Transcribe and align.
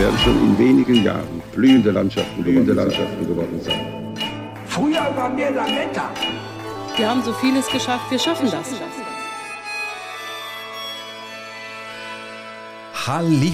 Werden 0.00 0.18
schon 0.18 0.38
in 0.46 0.58
wenigen 0.58 1.04
Jahren 1.04 1.42
blühende 1.52 1.90
Landschaften, 1.90 2.42
blühende 2.42 2.72
Landschaften 2.72 3.26
geworden 3.26 3.60
sein. 3.60 3.80
Früher 4.66 5.14
waren 5.14 5.36
wir 5.36 5.50
Lametta. 5.50 6.10
Wir 6.96 7.10
haben 7.10 7.22
so 7.22 7.34
vieles 7.34 7.66
geschafft, 7.68 8.10
wir 8.10 8.18
schaffen 8.18 8.50
das. 8.50 8.68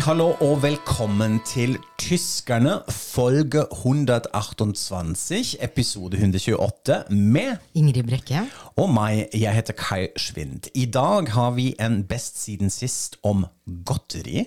Hallo 0.07 0.37
og 0.41 0.63
velkommen 0.63 1.41
til 1.45 1.79
Tyskerne, 1.99 2.83
folge 2.89 3.67
128, 3.73 5.59
episode 5.61 6.17
128, 6.17 7.05
med 7.11 7.57
Ingrid 7.75 8.03
Brekke. 8.05 8.43
og 8.77 8.91
meg. 8.91 9.29
Jeg 9.35 9.55
heter 9.55 9.73
Kai 9.73 10.09
Schwind. 10.17 10.71
I 10.75 10.85
dag 10.85 11.33
har 11.33 11.51
vi 11.51 11.75
en 11.81 12.05
Best 12.05 12.43
siden 12.45 12.71
sist 12.71 13.17
om 13.23 13.47
godteri. 13.85 14.47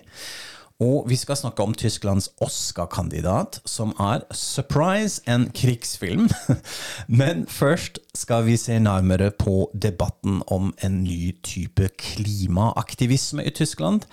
Og 0.80 1.10
vi 1.12 1.18
skal 1.20 1.36
snakke 1.36 1.64
om 1.64 1.74
Tysklands 1.76 2.30
Oscar-kandidat, 2.40 3.58
som 3.68 3.92
er 4.00 4.22
Surprise, 4.32 5.20
en 5.28 5.50
krigsfilm. 5.52 6.30
Men 7.20 7.44
først 7.52 8.00
skal 8.16 8.46
vi 8.48 8.55
se 8.58 8.77
nærmere 8.80 9.27
på 9.36 9.68
debatten 9.76 10.40
om 10.48 10.71
en 10.80 11.02
ny 11.04 11.34
type 11.44 11.90
klimaaktivisme 11.99 13.44
i 13.44 13.52
Tyskland. 13.52 14.08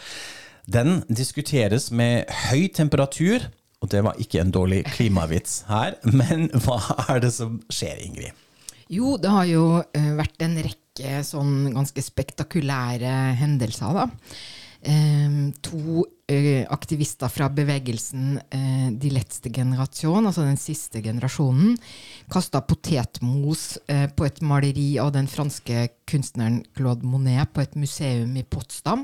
Den 0.67 1.05
diskuteres 1.07 1.93
med 1.95 2.27
høy 2.51 2.67
temperatur, 2.75 3.47
og 3.79 3.93
det 3.95 4.03
var 4.03 4.19
ikke 4.19 4.43
en 4.43 4.51
dårlig 4.51 4.83
klimavits 4.91 5.63
her. 5.71 5.95
Men 6.03 6.49
hva 6.67 6.81
er 7.07 7.23
det 7.23 7.31
som 7.39 7.61
skjer, 7.71 8.03
Ingrid? 8.09 8.35
Jo, 8.91 9.15
det 9.23 9.31
har 9.31 9.47
jo 9.47 9.65
eh, 9.95 10.13
vært 10.19 10.43
en 10.43 10.59
rekke 10.67 11.23
sånn 11.27 11.71
ganske 11.75 12.03
spektakulære 12.03 13.15
hendelser, 13.39 14.03
da. 14.03 14.11
Eh, 14.87 15.53
to 15.67 16.05
eh, 16.31 16.67
aktivister 16.71 17.27
fra 17.29 17.49
bevegelsen 17.51 18.37
eh, 18.55 18.93
De 18.95 19.11
letteste 19.11 19.51
generasjon, 19.51 20.29
altså 20.29 20.45
den 20.47 20.61
siste 20.63 21.03
generasjonen, 21.03 21.75
kasta 22.31 22.61
potetmos 22.63 23.81
eh, 23.91 24.05
på 24.15 24.29
et 24.29 24.39
maleri 24.47 24.93
av 25.03 25.11
den 25.17 25.27
franske 25.27 25.89
kunstneren 26.07 26.61
Claude 26.79 27.03
Monet 27.03 27.51
på 27.51 27.65
et 27.65 27.75
museum 27.75 28.39
i 28.39 28.47
Potsdam. 28.47 29.03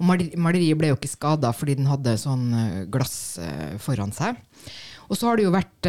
Og 0.00 0.04
maleri- 0.10 0.34
maleriet 0.34 0.80
ble 0.80 0.90
jo 0.90 0.98
ikke 0.98 1.14
skada 1.14 1.54
fordi 1.54 1.78
den 1.78 1.90
hadde 1.92 2.18
sånn 2.18 2.50
glass 2.90 3.38
foran 3.78 4.10
seg. 4.16 4.34
Og 5.06 5.14
så 5.14 5.28
har 5.30 5.38
det 5.38 5.46
jo 5.46 5.54
vært 5.54 5.86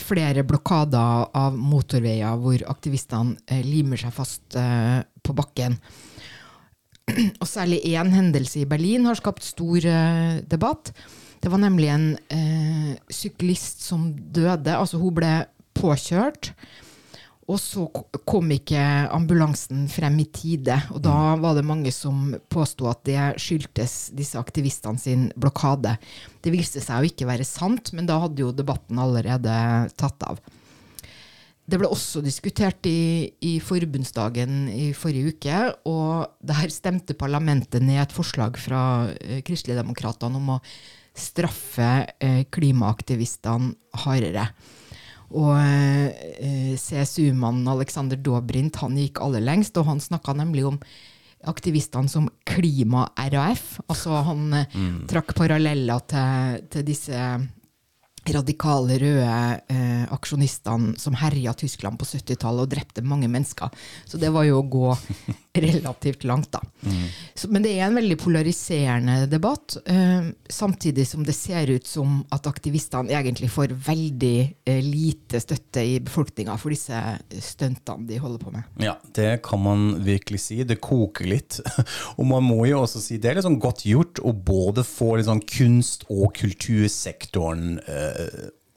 flere 0.00 0.40
blokader 0.48 1.28
av 1.36 1.52
motorveier 1.52 2.40
hvor 2.40 2.64
aktivistene 2.72 3.60
limer 3.66 4.00
seg 4.00 4.14
fast 4.16 4.56
på 4.56 5.36
bakken. 5.36 5.76
Og 7.42 7.46
særlig 7.48 7.82
én 7.88 8.12
hendelse 8.14 8.62
i 8.62 8.68
Berlin 8.68 9.06
har 9.08 9.18
skapt 9.18 9.46
stor 9.46 9.86
eh, 9.86 10.40
debatt. 10.48 10.92
Det 11.38 11.50
var 11.52 11.62
nemlig 11.62 11.88
en 11.92 12.10
eh, 12.34 12.92
syklist 13.10 13.84
som 13.86 14.10
døde. 14.12 14.74
Altså 14.74 15.00
hun 15.00 15.16
ble 15.16 15.32
påkjørt. 15.78 16.52
Og 17.48 17.56
så 17.56 17.86
kom 18.28 18.50
ikke 18.52 18.80
ambulansen 19.14 19.86
frem 19.88 20.18
i 20.20 20.26
tide. 20.28 20.74
Og 20.92 21.00
da 21.06 21.32
var 21.40 21.56
det 21.56 21.64
mange 21.64 21.92
som 21.96 22.34
påsto 22.52 22.90
at 22.90 23.00
det 23.08 23.22
skyldtes 23.40 24.10
disse 24.16 24.36
aktivistene 24.36 25.00
sin 25.00 25.28
blokade. 25.32 25.94
Det 26.44 26.52
viste 26.52 26.82
seg 26.84 27.00
å 27.00 27.08
ikke 27.08 27.28
være 27.30 27.48
sant, 27.48 27.94
men 27.96 28.08
da 28.08 28.18
hadde 28.20 28.44
jo 28.44 28.52
debatten 28.52 29.00
allerede 29.00 29.54
tatt 29.96 30.28
av. 30.28 30.42
Det 31.68 31.76
ble 31.76 31.90
også 31.92 32.22
diskutert 32.24 32.86
i, 32.88 33.28
i 33.44 33.58
forbundsdagen 33.60 34.70
i 34.72 34.86
forrige 34.96 35.34
uke, 35.34 35.58
og 35.90 36.38
der 36.40 36.72
stemte 36.72 37.16
parlamentet 37.18 37.84
ned 37.84 38.00
et 38.06 38.14
forslag 38.16 38.56
fra 38.56 38.80
eh, 39.20 39.42
Kristeligdemokratene 39.44 40.40
om 40.40 40.54
å 40.56 40.62
straffe 41.18 41.90
eh, 42.24 42.46
klimaaktivistene 42.54 43.74
hardere. 44.04 44.46
Og 45.36 45.52
eh, 45.60 46.72
CSU-mannen 46.80 47.68
Alexander 47.68 48.16
Dobrindt 48.16 48.80
han 48.80 48.96
gikk 48.96 49.20
aller 49.20 49.44
lengst, 49.44 49.76
og 49.76 49.90
han 49.90 50.00
snakka 50.00 50.38
nemlig 50.38 50.64
om 50.70 50.80
aktivistene 51.48 52.10
som 52.10 52.30
klima-RAF. 52.48 53.66
Altså 53.86 54.22
han 54.30 54.56
eh, 54.62 54.80
trakk 55.10 55.36
paralleller 55.36 56.08
til, 56.08 56.64
til 56.72 56.88
disse 56.88 57.28
radikale 58.34 58.98
røde 59.00 59.38
eh, 59.72 60.04
aksjonistene 60.14 60.94
som 61.00 61.16
herja 61.18 61.54
Tyskland 61.58 61.98
på 62.00 62.08
70-tallet 62.08 62.66
og 62.66 62.72
drepte 62.72 63.04
mange 63.06 63.28
mennesker. 63.30 63.72
Så 64.06 64.20
det 64.20 64.32
var 64.34 64.46
jo 64.48 64.60
å 64.60 64.66
gå 64.68 64.92
relativt 65.58 66.24
langt, 66.28 66.52
da. 66.54 66.62
Så, 67.34 67.48
men 67.50 67.64
det 67.64 67.74
er 67.76 67.88
en 67.88 67.98
veldig 67.98 68.18
polariserende 68.20 69.26
debatt, 69.30 69.76
eh, 69.86 70.30
samtidig 70.50 71.06
som 71.08 71.24
det 71.26 71.34
ser 71.36 71.70
ut 71.72 71.86
som 71.86 72.20
at 72.34 72.46
aktivistene 72.50 73.14
egentlig 73.14 73.50
får 73.52 73.74
veldig 73.88 74.38
eh, 74.68 74.80
lite 74.84 75.40
støtte 75.42 75.82
i 75.84 75.98
befolkninga 76.04 76.56
for 76.60 76.74
disse 76.74 77.00
stuntene 77.42 78.06
de 78.08 78.20
holder 78.22 78.42
på 78.42 78.54
med. 78.54 78.68
Ja, 78.82 78.96
det 79.16 79.42
kan 79.46 79.62
man 79.62 79.88
virkelig 80.06 80.42
si. 80.46 80.60
Det 80.66 80.80
koker 80.82 81.28
litt. 81.28 81.60
Og 82.18 82.26
man 82.28 82.46
må 82.46 82.64
jo 82.68 82.82
også 82.84 83.02
si 83.02 83.18
det 83.18 83.32
er 83.32 83.38
litt 83.38 83.48
sånn 83.48 83.60
godt 83.62 83.84
gjort 83.88 84.22
å 84.22 84.32
både 84.32 84.84
få 84.86 85.16
litt 85.18 85.28
sånn 85.28 85.44
kunst- 85.48 86.06
og 86.12 86.32
kultursektoren 86.38 87.78
eh, 87.82 88.17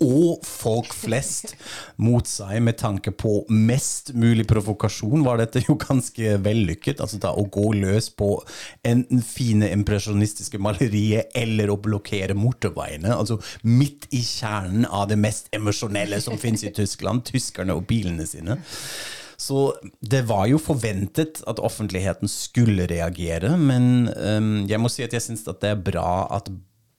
og 0.01 0.41
folk 0.45 0.93
flest 0.97 1.53
mot 2.01 2.25
seg 2.27 2.57
med 2.65 2.79
tanke 2.81 3.13
på 3.13 3.43
mest 3.53 4.11
mulig 4.17 4.47
provokasjon, 4.49 5.21
var 5.25 5.37
dette 5.41 5.61
jo 5.67 5.77
ganske 5.81 6.37
vellykket. 6.41 7.01
Altså 7.03 7.19
da 7.21 7.33
å 7.37 7.45
gå 7.53 7.67
løs 7.77 8.09
på 8.17 8.33
enten 8.87 9.21
fine 9.25 9.69
impresjonistiske 9.75 10.61
malerier 10.61 11.29
eller 11.37 11.71
å 11.71 11.79
blokkere 11.81 12.37
motorveiene. 12.37 13.13
Altså 13.13 13.39
midt 13.67 14.09
i 14.15 14.23
kjernen 14.25 14.89
av 14.89 15.07
det 15.11 15.19
mest 15.21 15.51
emosjonelle 15.55 16.21
som 16.23 16.39
finnes 16.41 16.65
i 16.65 16.73
Tyskland, 16.75 17.25
tyskerne 17.29 17.77
og 17.77 17.85
bilene 17.89 18.25
sine. 18.29 18.57
Så 19.41 19.71
det 20.05 20.21
var 20.29 20.45
jo 20.49 20.59
forventet 20.61 21.39
at 21.49 21.61
offentligheten 21.61 22.29
skulle 22.29 22.85
reagere, 22.89 23.55
men 23.57 24.05
um, 24.13 24.51
jeg 24.69 24.77
må 24.81 24.89
si 24.91 25.01
at 25.01 25.15
jeg 25.17 25.25
syns 25.25 25.47
det 25.47 25.65
er 25.65 25.81
bra 25.81 26.27
at 26.29 26.51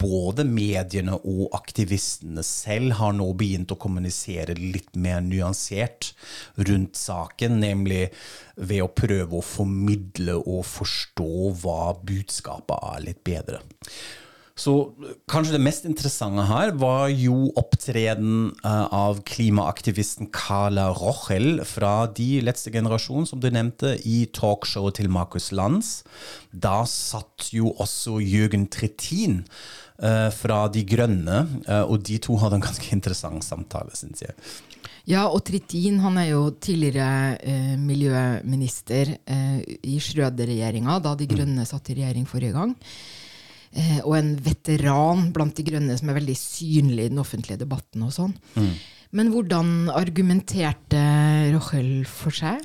både 0.03 0.45
mediene 0.49 1.17
og 1.17 1.55
aktivistene 1.57 2.45
selv 2.47 2.99
har 2.99 3.15
nå 3.17 3.29
begynt 3.39 3.73
å 3.73 3.79
kommunisere 3.81 4.57
litt 4.59 4.97
mer 4.99 5.23
nyansert 5.25 6.13
rundt 6.59 6.99
saken, 6.99 7.61
nemlig 7.63 8.09
ved 8.57 8.83
å 8.85 8.91
prøve 8.93 9.39
å 9.39 9.47
formidle 9.47 10.41
og 10.43 10.67
forstå 10.69 11.31
hva 11.63 11.95
budskapet 12.03 12.91
er 12.93 13.07
litt 13.07 13.23
bedre. 13.27 13.63
Så 14.63 14.73
kanskje 15.33 15.57
det 15.57 15.63
mest 15.65 15.87
interessante 15.89 16.45
her 16.45 16.75
var 16.77 17.07
jo 17.09 17.49
opptreden 17.57 18.51
eh, 18.61 18.85
av 18.93 19.23
klimaaktivisten 19.27 20.29
Carla 20.35 20.91
Rochel 20.99 21.63
fra 21.67 22.05
De 22.13 22.43
letzte 22.45 22.71
generasjon, 22.75 23.25
som 23.27 23.41
du 23.41 23.49
nevnte, 23.51 23.95
i 24.05 24.27
talkshowet 24.37 25.01
til 25.01 25.09
Markus 25.13 25.51
Lanz. 25.57 26.03
Da 26.53 26.83
satt 26.89 27.49
jo 27.57 27.73
også 27.81 28.19
Jørgen 28.21 28.69
Trittin 28.73 29.41
eh, 29.41 29.82
fra 30.35 30.67
De 30.73 30.83
grønne, 30.89 31.41
eh, 31.67 31.83
og 31.87 32.03
de 32.07 32.19
to 32.23 32.37
hadde 32.41 32.59
en 32.59 32.65
ganske 32.65 32.93
interessant 32.95 33.45
samtale, 33.47 33.95
syns 33.99 34.25
jeg. 34.25 34.35
Ja, 35.09 35.25
og 35.27 35.43
Trittin 35.47 35.99
han 36.03 36.19
er 36.21 36.29
jo 36.31 36.45
tidligere 36.63 37.35
eh, 37.43 37.75
miljøminister 37.81 39.17
eh, 39.27 39.59
i 39.83 39.99
Schrøder-regjeringa, 40.03 41.01
da 41.03 41.17
De 41.19 41.27
Grønne 41.31 41.67
satt 41.67 41.91
i 41.91 41.97
regjering 41.99 42.29
forrige 42.31 42.55
gang. 42.55 42.77
Eh, 43.73 43.99
og 44.05 44.15
en 44.19 44.35
veteran 44.45 45.31
blant 45.35 45.57
De 45.59 45.67
Grønne 45.67 45.97
som 45.99 46.13
er 46.13 46.21
veldig 46.21 46.37
synlig 46.39 47.09
i 47.09 47.15
den 47.15 47.23
offentlige 47.23 47.65
debatten. 47.65 48.05
og 48.07 48.15
sånn. 48.15 48.37
Men 49.13 49.33
hvordan 49.35 49.91
argumenterte 49.93 51.03
Rochel 51.53 52.07
for 52.09 52.33
seg? 52.33 52.63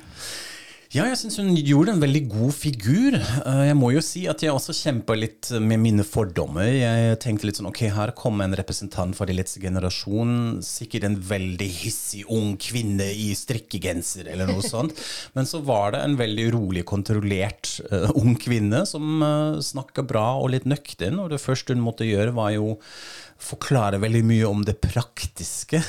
Ja, 0.88 1.02
jeg 1.04 1.18
syns 1.20 1.34
hun 1.36 1.50
gjorde 1.52 1.92
en 1.92 2.00
veldig 2.00 2.20
god 2.32 2.54
figur. 2.56 3.16
Eh, 3.20 3.58
Jeg 3.68 3.76
må 3.76 3.90
jo 3.92 4.00
si 4.00 4.22
at 4.30 4.40
jeg 4.40 4.54
også 4.54 4.72
kjempa 4.72 5.12
litt 5.20 5.50
med 5.60 5.82
mine 5.82 6.04
fordommer. 6.06 6.64
Jeg 6.64 7.18
tenkte 7.20 7.44
litt 7.44 7.58
sånn 7.60 7.68
ok, 7.68 7.82
her 7.92 8.14
kommer 8.16 8.48
en 8.48 8.56
representant 8.56 9.12
for 9.18 9.28
de 9.28 9.36
letzte 9.36 9.60
generasjon. 9.60 10.62
Sikkert 10.64 11.04
en 11.04 11.18
veldig 11.28 11.68
hissig 11.82 12.22
ung 12.32 12.54
kvinne 12.56 13.04
i 13.12 13.34
strikkegenser 13.36 14.32
eller 14.32 14.48
noe 14.48 14.64
sånt. 14.72 14.96
Men 15.36 15.44
så 15.50 15.60
var 15.60 15.92
det 15.92 16.00
en 16.06 16.16
veldig 16.16 16.48
rolig, 16.56 16.86
kontrollert 16.88 17.74
uh, 17.92 18.08
ung 18.16 18.32
kvinne 18.40 18.86
som 18.88 19.20
uh, 19.20 19.60
snakka 19.60 20.06
bra 20.08 20.38
og 20.40 20.54
litt 20.56 20.64
nøktern. 20.64 21.20
Og 21.20 21.28
det 21.36 21.42
første 21.44 21.76
hun 21.76 21.84
måtte 21.84 22.08
gjøre, 22.08 22.32
var 22.40 22.56
jo 22.56 22.78
forklarer 23.38 24.02
veldig 24.02 24.24
mye 24.26 24.48
om 24.48 24.64
det 24.66 24.80
praktiske 24.82 25.80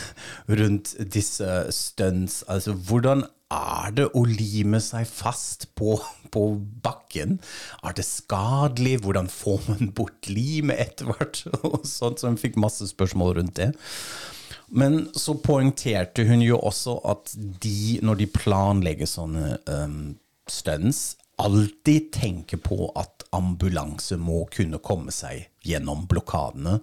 rundt 0.48 0.94
disse 1.14 1.50
stunts. 1.74 2.44
Altså 2.48 2.76
hvordan 2.78 3.26
er 3.50 3.94
det 3.98 4.08
å 4.14 4.24
lime 4.30 4.78
seg 4.84 5.08
fast 5.10 5.70
på, 5.78 5.98
på 6.30 6.44
bakken? 6.84 7.40
Er 7.82 7.96
det 7.98 8.06
skadelig? 8.06 9.00
Hvordan 9.06 9.30
får 9.34 9.66
man 9.72 9.94
bort 9.98 10.30
limet 10.30 10.82
etter 10.86 11.10
hvert? 11.10 11.42
Så 11.90 12.14
hun 12.22 12.40
fikk 12.40 12.60
masse 12.62 12.88
spørsmål 12.92 13.40
rundt 13.40 13.58
det. 13.58 13.72
Men 14.70 15.08
så 15.18 15.34
poengterte 15.42 16.28
hun 16.30 16.44
jo 16.46 16.60
også 16.62 17.00
at 17.10 17.32
de, 17.34 17.98
når 18.06 18.20
de 18.20 18.28
planlegger 18.30 19.10
sånne 19.10 19.56
um, 19.66 19.96
stunts, 20.46 21.16
alltid 21.42 22.12
tenker 22.14 22.62
på 22.62 22.92
at 23.00 23.19
ambulanse 23.36 24.18
må 24.18 24.42
kunne 24.54 24.80
komme 24.82 25.14
seg 25.14 25.50
gjennom 25.66 26.08
blokadene, 26.10 26.80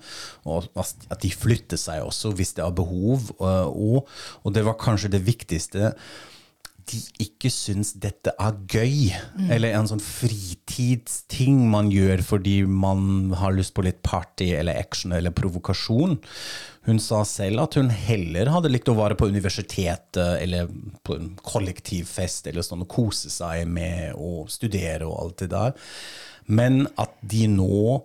og 0.47 0.69
at 0.79 1.19
de 1.23 1.33
flytter 1.33 1.81
seg 1.81 2.05
også 2.07 2.35
hvis 2.39 2.55
det 2.59 2.65
er 2.67 2.77
behov. 2.77 3.33
Og, 3.41 4.07
og 4.43 4.55
det 4.55 4.65
var 4.67 4.81
kanskje 4.81 5.15
det 5.17 5.25
viktigste 5.27 5.93
de 6.87 7.01
ikke 7.25 7.51
syns 7.51 7.93
dette 7.99 8.31
er 8.39 8.59
gøy, 8.71 9.11
mm. 9.11 9.49
eller 9.57 9.75
en 9.75 9.89
sånn 9.91 10.03
fritidsting 10.03 11.65
man 11.73 11.91
gjør 11.91 12.23
fordi 12.27 12.61
man 12.69 13.33
har 13.41 13.57
lyst 13.57 13.75
på 13.75 13.85
litt 13.87 13.99
party 14.07 14.53
eller 14.55 14.79
action 14.79 15.15
eller 15.17 15.35
provokasjon. 15.35 16.15
Hun 16.87 17.03
sa 17.03 17.25
selv 17.27 17.65
at 17.65 17.79
hun 17.81 17.91
heller 17.91 18.53
hadde 18.55 18.71
likt 18.71 18.91
å 18.93 18.95
være 18.99 19.19
på 19.19 19.27
universitetet 19.33 20.39
eller 20.39 20.71
på 21.03 21.19
en 21.19 21.33
kollektivfest 21.43 22.47
eller 22.53 22.67
sånn 22.67 22.87
og 22.87 22.93
kose 22.93 23.33
seg 23.35 23.67
med 23.67 24.15
å 24.15 24.47
studere 24.51 25.09
og 25.09 25.19
alt 25.25 25.43
det 25.43 25.51
der, 25.57 25.75
men 26.47 26.87
at 27.01 27.17
de 27.21 27.47
nå 27.51 28.03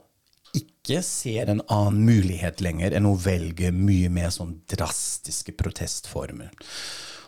ikke 0.57 1.01
ser 1.05 1.51
en 1.51 1.61
annen 1.71 2.01
mulighet 2.07 2.61
lenger 2.63 2.95
enn 2.97 3.07
å 3.07 3.15
velge 3.21 3.71
mye 3.75 4.09
mer 4.11 4.31
sånn 4.33 4.57
drastiske 4.71 5.53
protestformer. 5.57 6.51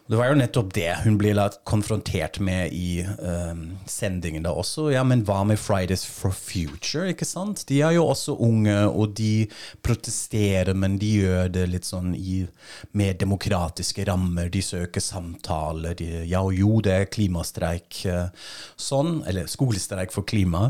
Det 0.03 0.17
var 0.19 0.27
jo 0.27 0.35
nettopp 0.35 0.73
det 0.75 0.89
hun 1.05 1.15
ble 1.15 1.31
konfrontert 1.63 2.35
med 2.44 2.73
i 2.75 3.05
um, 3.23 3.61
sendingen 3.88 4.44
da 4.44 4.51
også. 4.51 4.89
Ja, 4.91 5.00
men 5.07 5.23
hva 5.23 5.39
med 5.47 5.61
Fridays 5.61 6.03
for 6.03 6.35
Future, 6.35 7.13
ikke 7.13 7.27
sant? 7.27 7.63
De 7.69 7.79
er 7.79 7.95
jo 7.95 8.09
også 8.11 8.35
unge, 8.35 8.75
og 8.89 9.15
de 9.15 9.47
protesterer, 9.85 10.73
men 10.75 10.97
de 11.00 11.13
gjør 11.21 11.53
det 11.55 11.63
litt 11.71 11.88
sånn 11.88 12.11
i 12.19 12.41
mer 13.00 13.15
demokratiske 13.15 14.03
rammer. 14.09 14.51
De 14.51 14.65
søker 14.65 15.03
samtaler. 15.03 15.95
De, 15.95 16.09
ja 16.27 16.44
og 16.44 16.51
jo, 16.59 16.81
det 16.83 16.97
er 16.97 17.09
klimastreik 17.13 18.03
uh, 18.11 18.27
sånn, 18.75 19.21
eller 19.29 19.47
skolestreik 19.47 20.11
for 20.11 20.27
klima. 20.27 20.67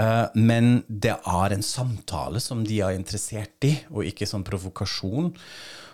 Uh, 0.00 0.30
men 0.38 0.80
det 0.88 1.12
er 1.18 1.52
en 1.52 1.66
samtale 1.66 2.40
som 2.40 2.64
de 2.64 2.80
er 2.80 2.96
interessert 2.96 3.68
i, 3.68 3.74
og 3.92 4.06
ikke 4.08 4.28
sånn 4.28 4.46
provokasjon. 4.46 5.34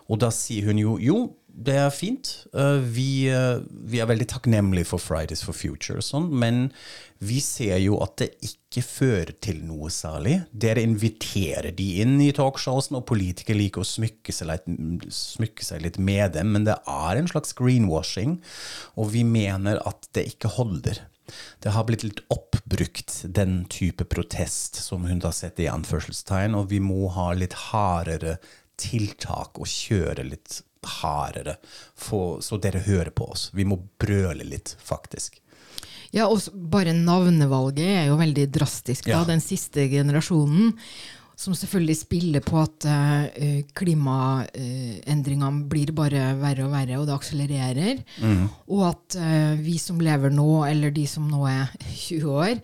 Og 0.07 0.23
da 0.23 0.31
sier 0.35 0.69
hun 0.69 0.79
jo 0.79 0.95
jo, 1.03 1.19
det 1.57 1.75
er 1.81 1.93
fint. 1.95 2.29
Uh, 2.53 2.79
vi, 2.79 3.27
uh, 3.33 3.65
vi, 3.89 3.99
er 4.03 4.09
veldig 4.11 4.29
takknemlige 4.29 4.91
for 4.91 5.03
Fridays 5.03 5.43
for 5.43 5.57
Future, 5.57 5.99
og 6.03 6.07
sånn, 6.07 6.29
men 6.37 6.69
vi 7.25 7.41
ser 7.41 7.81
jo 7.81 7.97
at 8.05 8.19
det 8.21 8.29
ikke 8.45 8.85
fører 8.85 9.33
til 9.43 9.63
noe 9.65 9.89
særlig. 9.93 10.37
Dere 10.53 10.85
inviterer 10.85 11.73
de 11.75 11.89
inn 12.05 12.19
i 12.23 12.31
talkshowsen, 12.37 12.99
og 13.01 13.09
politikere 13.09 13.59
liker 13.59 13.83
å 13.83 13.89
smykke 13.89 14.37
seg, 14.37 14.53
litt, 14.53 15.09
smykke 15.17 15.67
seg 15.67 15.83
litt 15.87 15.99
med 15.99 16.37
dem, 16.37 16.53
men 16.55 16.69
det 16.69 16.77
er 16.85 17.19
en 17.19 17.33
slags 17.33 17.57
greenwashing, 17.57 18.39
og 19.01 19.15
vi 19.17 19.25
mener 19.27 19.81
at 19.89 20.11
det 20.15 20.29
ikke 20.35 20.53
holder. 20.61 21.07
Det 21.63 21.73
har 21.75 21.87
blitt 21.89 22.05
litt 22.07 22.23
oppbrukt, 22.33 23.23
den 23.25 23.65
type 23.73 24.05
protest 24.11 24.81
som 24.83 25.07
hun 25.09 25.23
da 25.23 25.33
setter 25.35 25.67
i 25.67 25.73
anførselstegn, 25.73 26.57
og 26.59 26.71
vi 26.73 26.81
må 26.83 27.09
ha 27.17 27.33
litt 27.37 27.57
hardere 27.71 28.37
tiltak 28.81 29.59
og 29.59 29.71
kjøre 29.71 30.27
litt 30.27 30.61
hardere, 31.01 31.57
for, 31.99 32.39
så 32.45 32.61
dere 32.63 32.85
hører 32.87 33.11
på 33.11 33.31
oss. 33.33 33.51
Vi 33.57 33.67
må 33.67 33.79
brøle 33.99 34.47
litt, 34.47 34.77
faktisk. 34.85 35.41
Ja, 36.15 36.29
og 36.31 36.45
bare 36.55 36.95
navnevalget 36.97 37.89
er 37.91 38.05
jo 38.11 38.19
veldig 38.21 38.47
drastisk. 38.55 39.09
da, 39.11 39.25
Den 39.27 39.43
siste 39.43 39.89
generasjonen. 39.91 40.77
Som 41.37 41.53
selvfølgelig 41.57 41.99
spiller 41.99 42.45
på 42.45 42.63
at 42.63 42.87
uh, 42.89 43.59
klimaendringene 43.77 45.51
uh, 45.51 45.67
blir 45.69 45.93
bare 45.97 46.31
verre 46.41 46.65
og 46.65 46.73
verre, 46.73 47.01
og 47.01 47.05
det 47.09 47.17
akselererer. 47.17 48.01
Mm. 48.25 48.47
Og 48.73 48.87
at 48.89 49.19
uh, 49.21 49.53
vi 49.61 49.77
som 49.83 50.01
lever 50.01 50.33
nå, 50.33 50.49
eller 50.65 50.95
de 50.97 51.05
som 51.11 51.29
nå 51.29 51.45
er 51.51 51.77
20 52.07 52.41
år, 52.41 52.57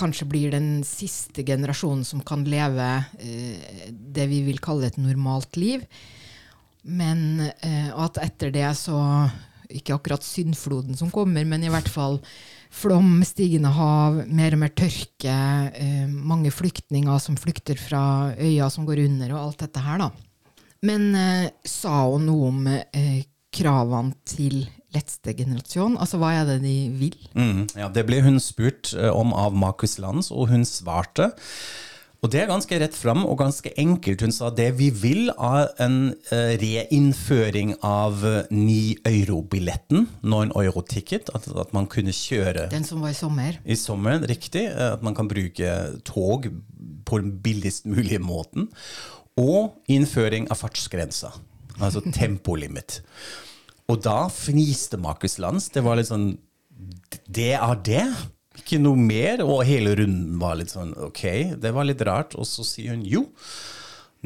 kanskje 0.00 0.24
blir 0.24 0.54
den 0.54 0.78
siste 0.88 1.42
generasjonen 1.44 2.06
som 2.08 2.22
kan 2.24 2.46
leve 2.48 2.86
det 3.90 4.24
vi 4.30 4.38
vil 4.46 4.56
kalle 4.64 4.88
et 4.88 4.96
normalt 4.96 5.58
liv. 5.60 5.84
Men 6.82 7.42
eh, 7.60 7.90
at 7.92 8.20
etter 8.22 8.52
det 8.54 8.68
så 8.78 8.98
Ikke 9.70 9.94
akkurat 9.94 10.24
syndfloden 10.24 10.96
som 10.98 11.12
kommer, 11.14 11.44
men 11.46 11.62
i 11.62 11.70
hvert 11.70 11.88
fall 11.88 12.18
flom, 12.70 13.20
stigende 13.26 13.72
hav, 13.74 14.20
mer 14.30 14.54
og 14.54 14.62
mer 14.62 14.72
tørke, 14.78 15.36
eh, 15.74 16.06
mange 16.08 16.52
flyktninger 16.54 17.18
som 17.22 17.38
flykter 17.38 17.78
fra 17.80 18.32
øya 18.38 18.70
som 18.70 18.86
går 18.86 19.04
under, 19.06 19.34
og 19.34 19.42
alt 19.42 19.64
dette 19.66 19.82
her, 19.84 19.98
da. 20.04 20.10
Men 20.86 21.10
eh, 21.18 21.50
sa 21.66 22.06
hun 22.08 22.28
noe 22.30 22.48
om 22.48 22.66
eh, 22.70 23.26
kravene 23.52 24.14
til 24.24 24.62
letteste 24.94 25.34
generasjon? 25.38 25.98
Altså 26.00 26.18
hva 26.22 26.32
er 26.38 26.48
det 26.48 26.60
de 26.64 26.76
vil? 26.98 27.18
Mm, 27.34 27.66
ja, 27.78 27.90
Det 27.92 28.06
ble 28.08 28.22
hun 28.24 28.40
spurt 28.42 28.94
om 28.94 29.34
av 29.34 29.54
Markus 29.54 29.98
Lands, 30.02 30.30
og 30.30 30.50
hun 30.50 30.64
svarte. 30.66 31.32
Og 32.20 32.28
det 32.28 32.42
er 32.42 32.50
ganske 32.50 32.76
rett 32.82 32.96
fram 32.96 33.22
og 33.24 33.38
ganske 33.40 33.70
enkelt. 33.80 34.20
Hun 34.20 34.34
sa 34.34 34.50
det 34.52 34.68
vi 34.76 34.90
vil 34.92 35.30
er 35.32 35.70
en 35.80 36.12
uh, 36.12 36.52
reinnføring 36.60 37.72
av 37.86 38.20
uh, 38.20 38.42
ni 38.52 38.98
euro-billetten, 39.08 40.04
non 40.20 40.52
euro-ticket, 40.52 41.32
at, 41.32 41.48
at, 41.48 41.72
man 41.76 41.88
kunne 41.88 42.12
kjøre 42.12 42.68
Den 42.72 42.84
som 42.84 43.00
var 43.00 43.14
i 43.14 43.16
sommer? 43.16 43.56
I 43.64 43.76
sommer, 43.80 44.20
riktig. 44.28 44.66
Uh, 44.68 44.98
at 44.98 45.06
man 45.06 45.16
kan 45.16 45.30
bruke 45.32 45.72
tog 46.04 46.50
på 47.08 47.22
den 47.22 47.32
billigst 47.40 47.88
mulige 47.88 48.20
måten. 48.20 48.68
Og 49.40 49.72
innføring 49.88 50.50
av 50.52 50.60
fartsgrensa, 50.60 51.32
altså 51.80 52.04
tempolimit. 52.20 53.00
Og 53.88 54.04
da 54.04 54.26
fniste 54.28 55.00
Markus 55.00 55.38
Lands. 55.40 55.70
Det 55.72 55.82
var 55.86 55.96
litt 55.96 56.10
sånn 56.12 56.34
Det 57.26 57.54
er 57.56 57.80
det? 57.86 58.04
Ikke 58.60 58.80
noe 58.82 58.98
mer. 59.00 59.42
Og 59.46 59.64
hele 59.68 59.96
runden 59.98 60.38
var 60.40 60.58
litt 60.60 60.74
sånn 60.74 60.92
ok, 61.08 61.24
det 61.60 61.72
var 61.76 61.88
litt 61.88 62.04
rart. 62.06 62.36
Og 62.38 62.48
så 62.48 62.66
sier 62.66 62.94
hun 62.94 63.04
jo, 63.08 63.26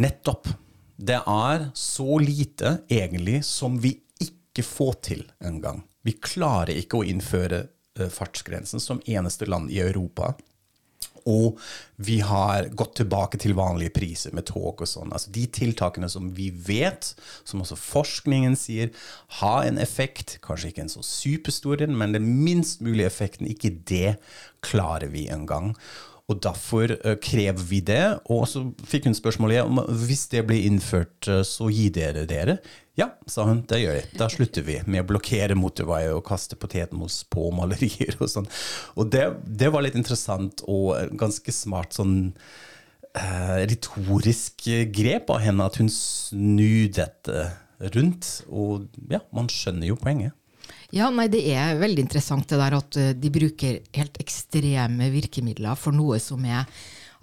nettopp. 0.01 0.51
Det 0.95 1.21
er 1.21 1.69
så 1.79 2.19
lite 2.23 2.79
egentlig 2.93 3.41
som 3.47 3.79
vi 3.83 3.97
ikke 4.23 4.63
får 4.67 4.99
til 5.09 5.25
engang. 5.43 5.83
Vi 6.07 6.15
klarer 6.23 6.77
ikke 6.77 7.01
å 7.01 7.07
innføre 7.09 7.65
uh, 7.99 8.11
fartsgrensen 8.13 8.83
som 8.83 9.03
eneste 9.09 9.49
land 9.51 9.73
i 9.75 9.81
Europa. 9.83 10.35
Og 11.31 11.61
vi 11.97 12.19
har 12.27 12.69
gått 12.77 12.97
tilbake 13.01 13.39
til 13.41 13.57
vanlige 13.57 13.95
priser 13.97 14.35
med 14.37 14.49
tog 14.51 14.83
og 14.85 14.89
sånn. 14.89 15.13
Altså 15.15 15.33
de 15.35 15.47
tiltakene 15.49 16.11
som 16.13 16.33
vi 16.37 16.51
vet, 16.53 17.15
som 17.49 17.63
også 17.65 17.79
forskningen 17.81 18.57
sier, 18.59 18.91
har 19.41 19.65
en 19.65 19.81
effekt. 19.81 20.39
Kanskje 20.45 20.73
ikke 20.73 20.85
en 20.87 20.93
så 20.93 21.05
superstor 21.07 21.85
en, 21.87 21.97
men 21.97 22.17
den 22.17 22.29
minst 22.45 22.85
mulige 22.85 23.09
effekten, 23.09 23.49
ikke 23.49 23.73
det 23.89 24.17
klarer 24.65 25.09
vi 25.13 25.29
engang. 25.33 25.73
Og 26.33 26.39
derfor 26.41 26.95
uh, 27.05 27.17
krever 27.21 27.67
vi 27.69 27.83
det. 27.85 28.03
Og 28.33 28.47
så 28.49 28.63
fikk 28.89 29.11
hun 29.11 29.17
spørsmålet 29.17 29.67
om 29.67 29.83
hvis 30.07 30.27
det 30.33 30.45
blir 30.49 30.65
innført, 30.69 31.19
uh, 31.29 31.43
så 31.45 31.69
gir 31.73 31.93
dere 31.93 32.25
dere. 32.29 32.59
Ja, 32.97 33.11
sa 33.29 33.45
hun, 33.49 33.65
det 33.69 33.83
gjør 33.83 33.99
jeg. 33.99 34.07
Da 34.17 34.29
slutter 34.33 34.65
vi 34.65 34.79
med 34.87 35.03
å 35.03 35.09
blokkere 35.09 35.57
motorveier 35.59 36.15
og 36.17 36.25
kaste 36.29 36.57
potetmos 36.57 37.23
på 37.29 37.51
malerier 37.57 38.17
og 38.21 38.31
sånn. 38.31 38.49
Og 38.97 39.11
det, 39.13 39.27
det, 39.45 39.73
var 39.75 39.85
litt 39.85 39.99
interessant 39.99 40.63
og 40.71 40.95
ganske 41.21 41.53
smart 41.53 41.99
sånn 41.99 42.17
uh, 42.33 43.59
retorisk 43.67 44.69
grep 44.95 45.35
av 45.35 45.43
henne, 45.45 45.67
at 45.69 45.77
hun 45.83 45.93
snur 45.93 46.89
dette 46.95 47.51
rundt. 47.99 48.31
Og 48.49 48.89
ja, 49.13 49.21
man 49.35 49.53
skjønner 49.53 49.91
jo 49.91 50.01
poenget. 50.01 50.33
Ja, 50.95 51.09
nei, 51.11 51.27
Det 51.33 51.43
er 51.51 51.81
veldig 51.81 52.05
interessant 52.05 52.47
det 52.51 52.61
der 52.61 52.77
at 52.79 52.99
uh, 53.01 53.13
de 53.19 53.31
bruker 53.35 53.81
helt 53.97 54.21
ekstreme 54.23 55.11
virkemidler 55.11 55.75
for 55.79 55.97
noe 55.97 56.21
som 56.23 56.45
er 56.47 56.69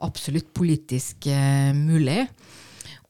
absolutt 0.02 0.50
politisk 0.58 1.28
eh, 1.30 1.72
mulig. 1.78 2.26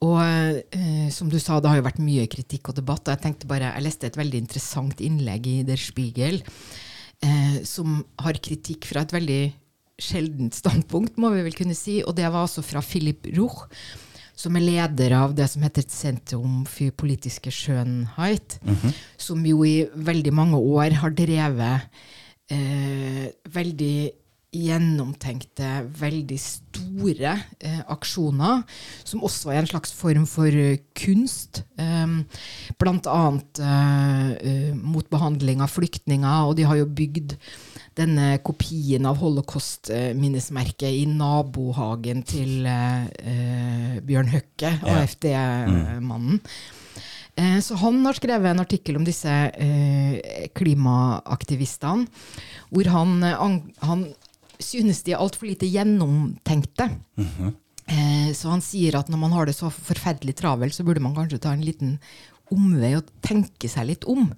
Og 0.02 0.18
eh, 0.20 1.10
som 1.14 1.30
du 1.30 1.38
sa, 1.40 1.60
det 1.62 1.70
har 1.70 1.80
jo 1.80 1.86
vært 1.86 2.02
mye 2.02 2.26
kritikk 2.32 2.72
og 2.72 2.78
debatt. 2.80 3.06
og 3.06 3.14
Jeg 3.14 3.24
tenkte 3.26 3.50
bare, 3.50 3.74
jeg 3.76 3.86
leste 3.86 4.10
et 4.10 4.18
veldig 4.18 4.42
interessant 4.42 5.04
innlegg 5.06 5.50
i 5.50 5.58
Der 5.68 5.80
Spiegel 5.80 6.42
eh, 6.42 7.62
som 7.68 8.02
har 8.22 8.40
kritikk 8.42 8.90
fra 8.90 9.06
et 9.06 9.14
veldig 9.14 9.42
sjeldent 10.02 10.58
standpunkt, 10.58 11.20
må 11.22 11.30
vi 11.36 11.46
vel 11.46 11.58
kunne 11.58 11.78
si. 11.78 12.00
Og 12.02 12.16
det 12.18 12.26
var 12.28 12.48
altså 12.48 12.66
fra 12.66 12.82
Philip 12.86 13.30
Ruch, 13.38 13.68
som 14.42 14.58
er 14.58 14.66
leder 14.66 15.14
av 15.18 15.36
det 15.38 15.48
som 15.52 15.64
heter 15.66 15.86
Sentrum 15.92 16.64
for 16.70 16.96
politiske 16.98 17.52
skjønnhet, 17.54 18.60
mm 18.64 18.76
-hmm. 18.76 18.94
som 19.18 19.46
jo 19.46 19.64
i 19.66 19.88
veldig 19.94 20.34
mange 20.34 20.58
år 20.58 20.92
har 21.02 21.12
drevet 21.12 21.82
eh, 22.50 23.30
veldig 23.54 24.12
gjennomtenkte, 24.52 25.68
veldig 25.96 26.38
store 26.44 27.36
eh, 27.64 27.80
aksjoner, 27.88 28.66
som 29.08 29.24
også 29.24 29.54
er 29.54 29.62
en 29.62 29.70
slags 29.70 29.94
form 29.96 30.26
for 30.28 30.52
uh, 30.52 30.76
kunst. 30.98 31.64
Um, 31.80 32.26
blant 32.82 33.08
annet 33.08 33.62
uh, 33.64 34.34
eh, 34.36 34.74
mot 34.76 35.08
behandling 35.08 35.64
av 35.64 35.72
flyktninger, 35.72 36.50
og 36.50 36.58
de 36.60 36.68
har 36.68 36.82
jo 36.82 36.90
bygd 36.92 37.38
denne 37.98 38.38
kopien 38.46 39.06
av 39.06 39.18
holocaust-minnesmerket 39.20 40.94
i 40.96 41.06
nabohagen 41.10 42.22
til 42.28 42.66
eh, 42.66 43.04
eh, 43.20 43.98
Bjørn 44.08 44.30
Høkke, 44.32 44.72
AFD-mannen. 44.88 46.40
Eh, 47.36 47.60
Så 47.64 47.76
han 47.80 48.00
har 48.06 48.14
skrevet 48.18 48.52
en 48.52 48.64
artikkel 48.64 48.96
om 49.00 49.04
disse 49.08 49.28
eh, 49.28 50.48
klimaaktivistene, 50.56 52.08
hvor 52.72 52.90
han, 52.96 53.18
eh, 53.24 53.36
han, 53.40 53.60
han 53.84 54.06
synes 54.62 55.04
de 55.04 55.12
er 55.16 55.22
altfor 55.24 55.48
lite 55.52 55.68
gjennomtenkte. 55.72 56.90
Eh, 57.92 58.32
Så 58.38 58.50
han 58.52 58.62
sier 58.64 58.96
at 59.00 59.10
når 59.12 59.20
man 59.20 59.32
har 59.36 59.46
det 59.50 59.56
så 59.58 59.68
forferdelig 59.72 60.36
travelt, 60.40 60.74
så 60.78 60.84
burde 60.88 61.04
man 61.04 61.16
kanskje 61.18 61.42
ta 61.44 61.52
en 61.56 61.66
liten 61.66 61.98
omvei 62.52 62.96
og 62.98 63.08
tenke 63.24 63.68
seg 63.72 63.88
litt 63.88 64.04
om. 64.12 64.30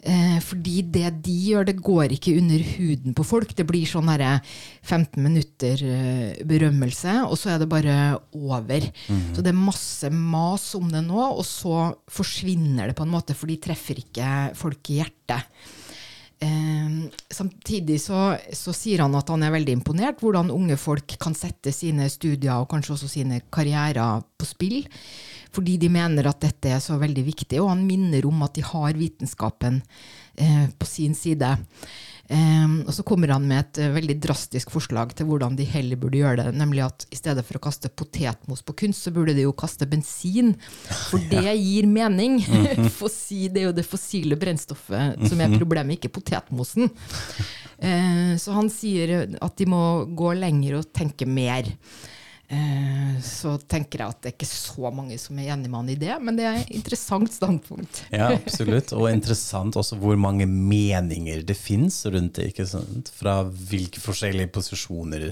Eh, 0.00 0.38
fordi 0.40 0.80
det 0.88 1.10
de 1.26 1.34
gjør, 1.50 1.66
det 1.68 1.76
går 1.84 2.14
ikke 2.14 2.32
under 2.40 2.62
huden 2.76 3.16
på 3.16 3.24
folk. 3.26 3.52
Det 3.56 3.66
blir 3.68 3.88
sånn 3.88 4.08
herre 4.08 4.38
15 4.86 5.20
minutter 5.20 5.82
eh, 5.84 6.40
berømmelse, 6.48 7.18
og 7.26 7.36
så 7.40 7.54
er 7.54 7.60
det 7.60 7.68
bare 7.70 7.98
over. 8.32 8.86
Så 9.34 9.44
det 9.44 9.52
er 9.52 9.60
masse 9.60 10.08
mas 10.14 10.70
om 10.78 10.88
det 10.92 11.04
nå, 11.04 11.20
og 11.20 11.44
så 11.46 11.90
forsvinner 12.10 12.90
det 12.90 12.96
på 12.96 13.04
en 13.04 13.12
måte, 13.12 13.36
for 13.36 13.50
de 13.50 13.60
treffer 13.60 14.00
ikke 14.00 14.30
folk 14.58 14.92
i 14.92 15.02
hjertet. 15.02 15.68
Eh, 16.40 16.92
samtidig 17.28 17.98
så, 18.00 18.38
så 18.56 18.72
sier 18.72 19.02
han 19.04 19.16
at 19.18 19.28
han 19.28 19.42
er 19.44 19.52
veldig 19.52 19.74
imponert 19.76 20.22
hvordan 20.24 20.48
unge 20.54 20.78
folk 20.80 21.18
kan 21.20 21.36
sette 21.36 21.68
sine 21.76 22.06
studier 22.08 22.62
og 22.62 22.70
kanskje 22.70 22.94
også 22.94 23.10
sine 23.12 23.42
karrierer 23.52 24.24
på 24.40 24.48
spill, 24.48 24.78
fordi 25.54 25.76
de 25.82 25.90
mener 25.92 26.28
at 26.30 26.40
dette 26.44 26.70
er 26.76 26.82
så 26.84 26.98
veldig 27.00 27.24
viktig. 27.26 27.58
Og 27.62 27.72
han 27.72 27.86
minner 27.88 28.26
om 28.28 28.46
at 28.46 28.54
de 28.58 28.64
har 28.66 28.96
vitenskapen 28.98 29.82
eh, 30.36 30.66
på 30.78 30.86
sin 30.88 31.16
side. 31.18 31.56
Eh, 32.30 32.74
og 32.86 32.92
så 32.94 33.02
kommer 33.02 33.32
han 33.34 33.46
med 33.50 33.64
et 33.64 33.80
eh, 33.82 33.94
veldig 33.96 34.14
drastisk 34.22 34.70
forslag 34.70 35.16
til 35.18 35.26
hvordan 35.26 35.56
de 35.58 35.66
heller 35.66 35.98
burde 35.98 36.20
gjøre 36.20 36.44
det. 36.44 36.52
Nemlig 36.60 36.84
at 36.86 37.06
i 37.10 37.18
stedet 37.18 37.42
for 37.48 37.58
å 37.58 37.62
kaste 37.64 37.90
potetmos 37.90 38.62
på 38.62 38.76
kunst, 38.84 39.02
så 39.02 39.10
burde 39.14 39.34
de 39.34 39.48
jo 39.48 39.54
kaste 39.58 39.88
bensin. 39.90 40.52
For 41.10 41.18
det 41.32 41.56
gir 41.58 41.90
mening. 41.90 42.38
Fossi- 43.00 43.48
det 43.50 43.64
er 43.64 43.68
jo 43.72 43.74
det 43.80 43.88
fossile 43.88 44.38
brennstoffet 44.38 45.26
som 45.26 45.42
er 45.42 45.58
problemet, 45.58 45.98
ikke 45.98 46.14
potetmosen. 46.20 46.90
Eh, 47.80 48.34
så 48.36 48.52
han 48.52 48.66
sier 48.68 49.22
at 49.40 49.54
de 49.56 49.64
må 49.64 50.04
gå 50.12 50.34
lenger 50.36 50.74
og 50.82 50.90
tenke 50.92 51.24
mer. 51.24 51.70
Eh, 52.50 53.20
så 53.22 53.52
tenker 53.70 54.02
jeg 54.02 54.10
at 54.10 54.22
det 54.24 54.30
er 54.32 54.34
ikke 54.34 54.48
så 54.50 54.90
mange 54.90 55.14
som 55.22 55.38
er 55.38 55.52
enig 55.54 55.68
med 55.70 55.78
han 55.78 55.90
i 55.92 55.98
det, 56.00 56.16
men 56.18 56.38
det 56.38 56.46
er 56.48 56.56
et 56.58 56.72
interessant 56.74 57.30
standpunkt. 57.30 58.02
Ja, 58.10 58.32
absolutt. 58.34 58.90
Og 58.96 59.06
interessant 59.12 59.78
også 59.78 59.98
hvor 60.00 60.18
mange 60.18 60.48
meninger 60.50 61.44
det 61.46 61.54
fins 61.54 62.02
rundt 62.10 62.40
det. 62.40 62.50
ikke 62.50 62.66
sant? 62.66 63.12
Fra 63.14 63.40
hvilke 63.46 64.02
forskjellige 64.02 64.50
posisjoner 64.56 65.30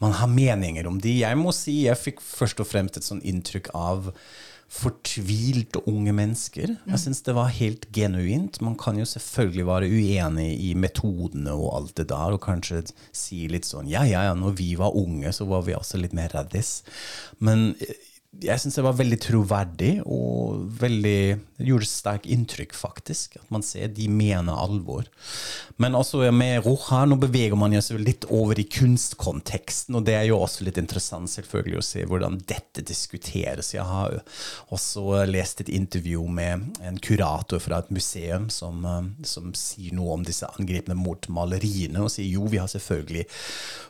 man 0.00 0.14
har 0.16 0.30
meninger 0.32 0.88
om 0.88 0.96
de. 1.02 1.18
Jeg 1.20 1.36
må 1.36 1.52
si 1.52 1.82
jeg 1.84 2.00
fikk 2.00 2.24
først 2.24 2.64
og 2.64 2.70
fremst 2.70 2.96
et 2.96 3.08
sånn 3.08 3.20
inntrykk 3.26 3.72
av 3.76 4.12
fortvilte 4.68 5.80
unge 5.88 6.12
mennesker. 6.12 6.74
Jeg 6.90 7.00
syns 7.00 7.22
det 7.24 7.34
var 7.36 7.48
helt 7.56 7.86
genuint. 7.94 8.60
Man 8.64 8.76
kan 8.78 8.98
jo 9.00 9.06
selvfølgelig 9.08 9.66
være 9.66 9.88
uenig 9.88 10.48
i 10.60 10.74
metodene 10.76 11.54
og 11.56 11.70
alt 11.78 11.94
det 11.96 12.10
der, 12.12 12.36
og 12.36 12.42
kanskje 12.44 12.82
si 13.16 13.46
litt 13.48 13.68
sånn 13.68 13.88
ja, 13.88 14.04
ja, 14.04 14.26
ja, 14.28 14.36
når 14.36 14.58
vi 14.60 14.74
var 14.78 14.96
unge, 14.96 15.32
så 15.32 15.48
var 15.48 15.64
vi 15.64 15.76
også 15.76 16.02
litt 16.02 16.16
mer 16.16 16.32
raddis. 16.36 16.82
Men 17.40 17.72
eh, 17.80 17.96
jeg 18.36 18.60
syns 18.60 18.76
det 18.76 18.84
var 18.84 18.96
veldig 18.98 19.16
troverdig, 19.24 19.92
og 20.04 20.66
veldig 20.78 21.64
gjorde 21.64 21.86
sterkt 21.88 22.26
inntrykk, 22.28 22.74
faktisk. 22.76 23.38
At 23.40 23.48
man 23.50 23.64
ser 23.64 23.88
de 23.90 24.04
mener 24.12 24.52
alvor. 24.52 25.08
Men 25.80 25.96
også 25.96 26.20
med 26.34 26.60
Roja, 26.66 27.06
nå 27.08 27.16
beveger 27.18 27.56
man 27.58 27.72
seg 27.82 28.02
litt 28.04 28.26
over 28.28 28.60
i 28.60 28.66
kunstkonteksten, 28.68 29.96
og 29.96 30.04
det 30.06 30.18
er 30.18 30.26
jo 30.28 30.42
også 30.42 30.66
litt 30.66 30.78
interessant 30.78 31.32
selvfølgelig 31.32 31.80
å 31.80 31.86
se 31.88 32.04
hvordan 32.04 32.36
dette 32.50 32.84
diskuteres. 32.86 33.72
Jeg 33.74 33.86
har 33.88 34.20
også 34.76 35.24
lest 35.30 35.64
et 35.64 35.72
intervju 35.72 36.26
med 36.28 36.78
en 36.84 37.00
kurator 37.02 37.62
fra 37.64 37.80
et 37.80 37.90
museum 37.94 38.50
som, 38.52 38.84
eh, 38.84 39.08
som 39.26 39.50
sier 39.56 39.96
noe 39.96 40.18
om 40.18 40.28
disse 40.28 40.46
angrepene 40.52 40.98
mot 40.98 41.30
maleriene, 41.32 42.04
og 42.04 42.12
sier 42.12 42.28
jo, 42.28 42.46
vi 42.46 42.60
har 42.60 42.68
selvfølgelig 42.70 43.24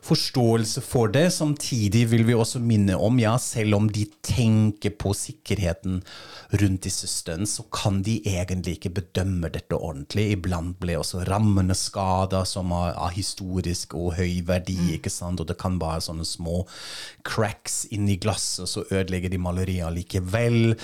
forståelse 0.08 0.86
for 0.86 1.10
det. 1.12 1.26
Samtidig 1.34 2.06
vil 2.14 2.24
vi 2.30 2.38
også 2.38 2.62
minne 2.62 2.96
om, 2.96 3.18
ja, 3.20 3.34
selv 3.42 3.82
om 3.82 3.90
de 3.92 4.06
tenker 4.28 4.92
på 5.00 5.14
sikkerheten 5.16 6.02
rundt 6.60 6.84
disse 6.84 7.08
stunts, 7.10 7.56
så 7.58 7.64
kan 7.74 8.02
de 8.04 8.18
egentlig 8.28 8.76
ikke 8.78 8.92
bedømme 9.00 9.50
dette 9.52 9.76
ordentlig. 9.76 10.26
Iblant 10.36 10.78
blir 10.80 11.00
også 11.00 11.24
rammene 11.28 11.76
skada, 11.76 12.44
som 12.48 12.72
er 12.76 12.96
av 12.96 13.14
historisk 13.16 13.96
og 13.98 14.16
høy 14.18 14.40
verdi, 14.48 14.76
ikke 14.96 15.12
sant? 15.12 15.40
og 15.40 15.48
det 15.48 15.58
kan 15.60 15.78
være 15.80 16.04
sånne 16.08 16.26
små 16.28 16.62
cracks 17.26 17.82
inni 17.94 18.18
glasset, 18.20 18.68
så 18.70 18.84
ødelegger 18.88 19.32
de 19.32 19.40
maleriet 19.42 19.94
likevel. 19.96 20.74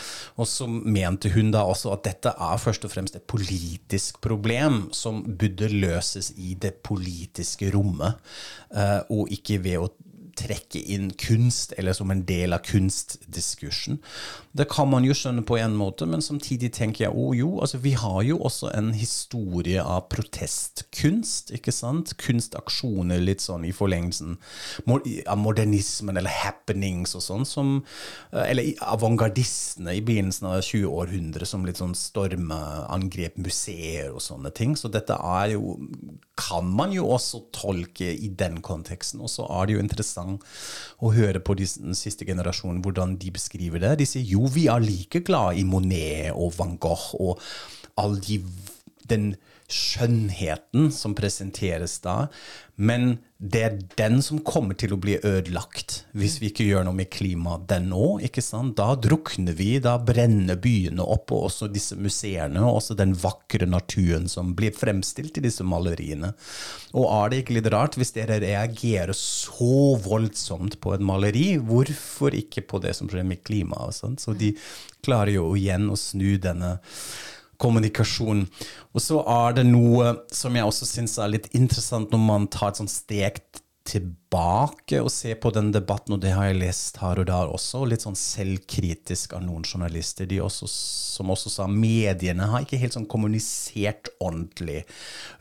Og 0.41 0.49
så 0.49 0.69
mente 0.69 1.33
hun 1.35 1.53
da 1.55 1.65
også 1.69 1.95
at 1.95 2.05
dette 2.09 2.35
er 2.35 2.61
først 2.61 2.87
og 2.87 2.95
fremst 2.95 3.19
et 3.19 3.29
politisk 3.31 4.21
problem 4.25 4.89
som 4.95 5.23
burde 5.25 5.71
løses 5.73 6.33
i 6.37 6.55
det 6.61 6.77
politiske 6.87 7.71
rommet, 7.75 8.21
eh, 8.75 9.01
og 9.13 9.33
ikke 9.35 9.61
ved 9.65 9.81
å 9.81 9.93
trekke 10.39 10.81
inn 10.95 11.11
kunst, 11.21 11.75
eller 11.79 11.97
som 11.97 12.11
en 12.13 12.25
del 12.27 12.55
av 12.57 12.65
kunstdiskursen. 12.67 14.01
Det 14.53 14.67
kan 14.71 14.91
man 14.91 15.07
jo 15.07 15.15
skjønne 15.17 15.45
på 15.47 15.59
en 15.61 15.77
måte, 15.79 16.07
men 16.11 16.23
samtidig 16.25 16.73
tenker 16.77 17.07
jeg 17.07 17.15
oh, 17.15 17.33
jo, 17.37 17.51
altså 17.65 17.81
vi 17.83 17.95
har 17.99 18.21
jo 18.27 18.39
også 18.45 18.71
en 18.75 18.93
historie 18.97 19.83
av 19.83 20.07
protestkunst, 20.13 21.55
ikke 21.57 21.75
sant? 21.75 22.15
Kunstaksjoner 22.21 23.23
litt 23.23 23.45
sånn 23.45 23.67
i 23.69 23.75
forlengelsen 23.75 24.37
av 24.85 25.41
modernismen 25.41 26.19
eller 26.21 26.33
happenings 26.43 27.17
og 27.19 27.25
sånn, 27.25 27.49
som 27.49 27.75
eh, 28.33 28.45
Eller 28.51 28.73
avantgardistene 28.85 29.97
i 29.99 30.03
begynnelsen 30.05 30.51
av 30.51 30.61
20-århundret 30.63 31.49
som 31.49 31.65
litt 31.67 31.81
sånn 31.81 31.97
stormeangrep 31.99 33.39
museer 33.41 34.13
og 34.13 34.23
sånne 34.23 34.53
ting. 34.55 34.77
Så 34.79 34.91
dette 34.93 35.17
er 35.17 35.55
jo 35.55 35.75
kan 36.39 36.67
man 36.67 36.93
jo 36.95 37.07
også 37.15 37.45
tolke 37.55 38.09
i 38.11 38.29
den 38.29 38.59
konteksten. 38.65 39.23
Og 39.23 39.31
så 39.31 39.47
er 39.47 39.67
det 39.67 39.77
jo 39.77 39.83
interessant 39.83 40.24
å 40.25 41.13
høre 41.15 41.43
på 41.45 41.57
de, 41.59 41.69
den 41.81 41.99
siste 41.99 42.27
generasjonen 42.29 42.83
hvordan 42.85 43.17
de 43.21 43.33
beskriver 43.35 43.83
det. 43.83 43.95
De 44.01 44.09
sier 44.09 44.27
jo, 44.35 44.49
vi 44.51 44.67
er 44.73 44.85
like 44.85 45.25
glad 45.27 45.61
i 45.61 45.67
Monet 45.69 46.33
og 46.35 46.55
van 46.59 46.77
Gogh 46.83 47.13
og 47.19 47.43
all 48.01 48.19
de, 48.25 48.41
den 49.11 49.35
skjønnheten 49.75 50.91
som 50.95 51.17
presenteres 51.19 51.99
da, 52.05 52.25
men 52.75 53.17
det 53.39 53.61
er 53.63 53.75
den 53.99 54.23
som 54.25 54.41
kommer 54.47 54.75
til 54.79 54.95
å 54.95 54.99
bli 54.99 55.15
ødelagt 55.19 55.99
hvis 56.17 56.39
vi 56.41 56.49
ikke 56.49 56.65
gjør 56.67 56.87
noe 56.87 56.97
med 56.97 57.11
klimaet 57.13 57.67
den 57.71 57.91
òg. 57.95 58.23
ikke 58.27 58.43
sant? 58.43 58.77
Da 58.79 58.97
drukner 58.99 59.55
vi, 59.59 59.77
da 59.85 59.99
brenner 60.01 60.57
byene 60.59 61.05
opp, 61.05 61.35
og 61.35 61.51
også 61.51 61.69
disse 61.71 61.99
museene, 62.01 62.63
og 62.65 62.81
også 62.81 62.97
den 62.99 63.13
vakre 63.21 63.69
naturen 63.69 64.31
som 64.33 64.55
blir 64.57 64.75
fremstilt 64.75 65.39
i 65.39 65.45
disse 65.45 65.67
maleriene. 65.67 66.33
Og 66.97 67.07
er 67.11 67.31
det 67.31 67.43
ikke 67.43 67.59
litt 67.59 67.71
rart, 67.75 67.99
hvis 68.01 68.15
dere 68.17 68.41
reagerer 68.43 69.15
så 69.19 69.99
voldsomt 70.03 70.81
på 70.81 70.97
et 70.97 71.05
maleri, 71.05 71.47
hvorfor 71.61 72.35
ikke 72.39 72.65
på 72.71 72.83
det 72.83 72.97
som 72.99 73.13
skjer 73.13 73.29
med 73.29 73.45
klimaet? 73.47 74.01
Så 74.19 74.35
de 74.39 74.55
klarer 75.05 75.37
jo 75.37 75.53
igjen 75.59 75.91
å 75.93 76.01
snu 76.01 76.39
denne 76.43 76.79
kommunikasjon. 77.65 78.45
Og 78.95 79.03
så 79.03 79.25
er 79.25 79.59
det 79.59 79.67
noe 79.71 80.15
som 80.33 80.55
jeg 80.55 80.69
også 80.69 80.89
syns 80.93 81.19
er 81.19 81.33
litt 81.35 81.51
interessant 81.57 82.13
når 82.13 82.25
man 82.29 82.49
tar 82.53 82.73
et 82.73 82.83
sånt 82.85 82.93
steg 82.93 83.41
tilbake 83.85 84.97
og 85.05 85.11
ser 85.13 85.37
på 85.43 85.51
den 85.53 85.69
debatten, 85.75 86.17
og 86.17 86.23
det 86.23 86.33
har 86.33 86.49
jeg 86.49 86.61
lest 86.63 86.97
her 87.03 87.21
og 87.21 87.27
der 87.29 87.51
også, 87.53 87.83
og 87.83 87.91
litt 87.93 88.05
sånn 88.05 88.17
selvkritisk 88.17 89.35
av 89.37 89.45
noen 89.45 89.67
journalister, 89.69 90.31
også, 90.41 90.69
som 90.71 91.33
også 91.35 91.53
sa 91.53 91.67
mediene 91.69 92.49
har 92.49 92.65
ikke 92.65 92.81
helt 92.81 92.97
sånn 92.97 93.09
kommunisert 93.11 94.09
ordentlig 94.25 94.87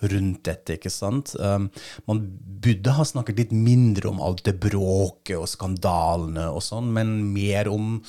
rundt 0.03 0.43
dette, 0.49 0.75
ikke 0.75 0.91
sant? 0.91 1.37
Um, 1.39 1.69
man 2.09 2.25
burde 2.63 2.97
ha 2.97 3.07
snakket 3.07 3.45
litt 3.45 3.55
mindre 3.55 4.11
om 4.11 4.19
alt 4.23 4.43
det 4.49 4.57
bråket 4.59 5.37
og 5.39 5.47
skandalene 5.47 6.49
og 6.51 6.59
sånn, 6.67 6.91
men 6.95 7.15
mer 7.31 7.71
om 7.71 8.01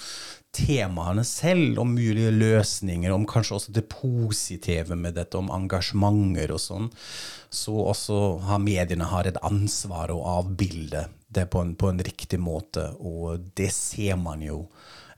temaene 0.54 1.24
selv, 1.26 1.78
om 1.82 1.94
mulige 1.96 2.32
løsninger, 2.34 3.12
om 3.12 3.26
kanskje 3.28 3.58
også 3.58 3.74
det 3.76 3.86
positive 3.92 4.96
med 4.98 5.16
dette, 5.18 5.38
om 5.38 5.52
engasjementer 5.54 6.54
og 6.54 6.62
sånn, 6.62 6.90
så 7.54 7.74
også 7.90 8.20
har 8.48 8.62
mediene 8.62 9.08
har 9.10 9.28
et 9.28 9.40
ansvar 9.44 10.12
å 10.14 10.22
avbilde 10.38 11.06
det 11.34 11.48
på 11.50 11.62
en, 11.64 11.74
på 11.78 11.90
en 11.90 12.02
riktig 12.06 12.38
måte, 12.42 12.86
og 12.98 13.50
det 13.58 13.72
ser 13.74 14.18
man 14.20 14.42
jo 14.44 14.64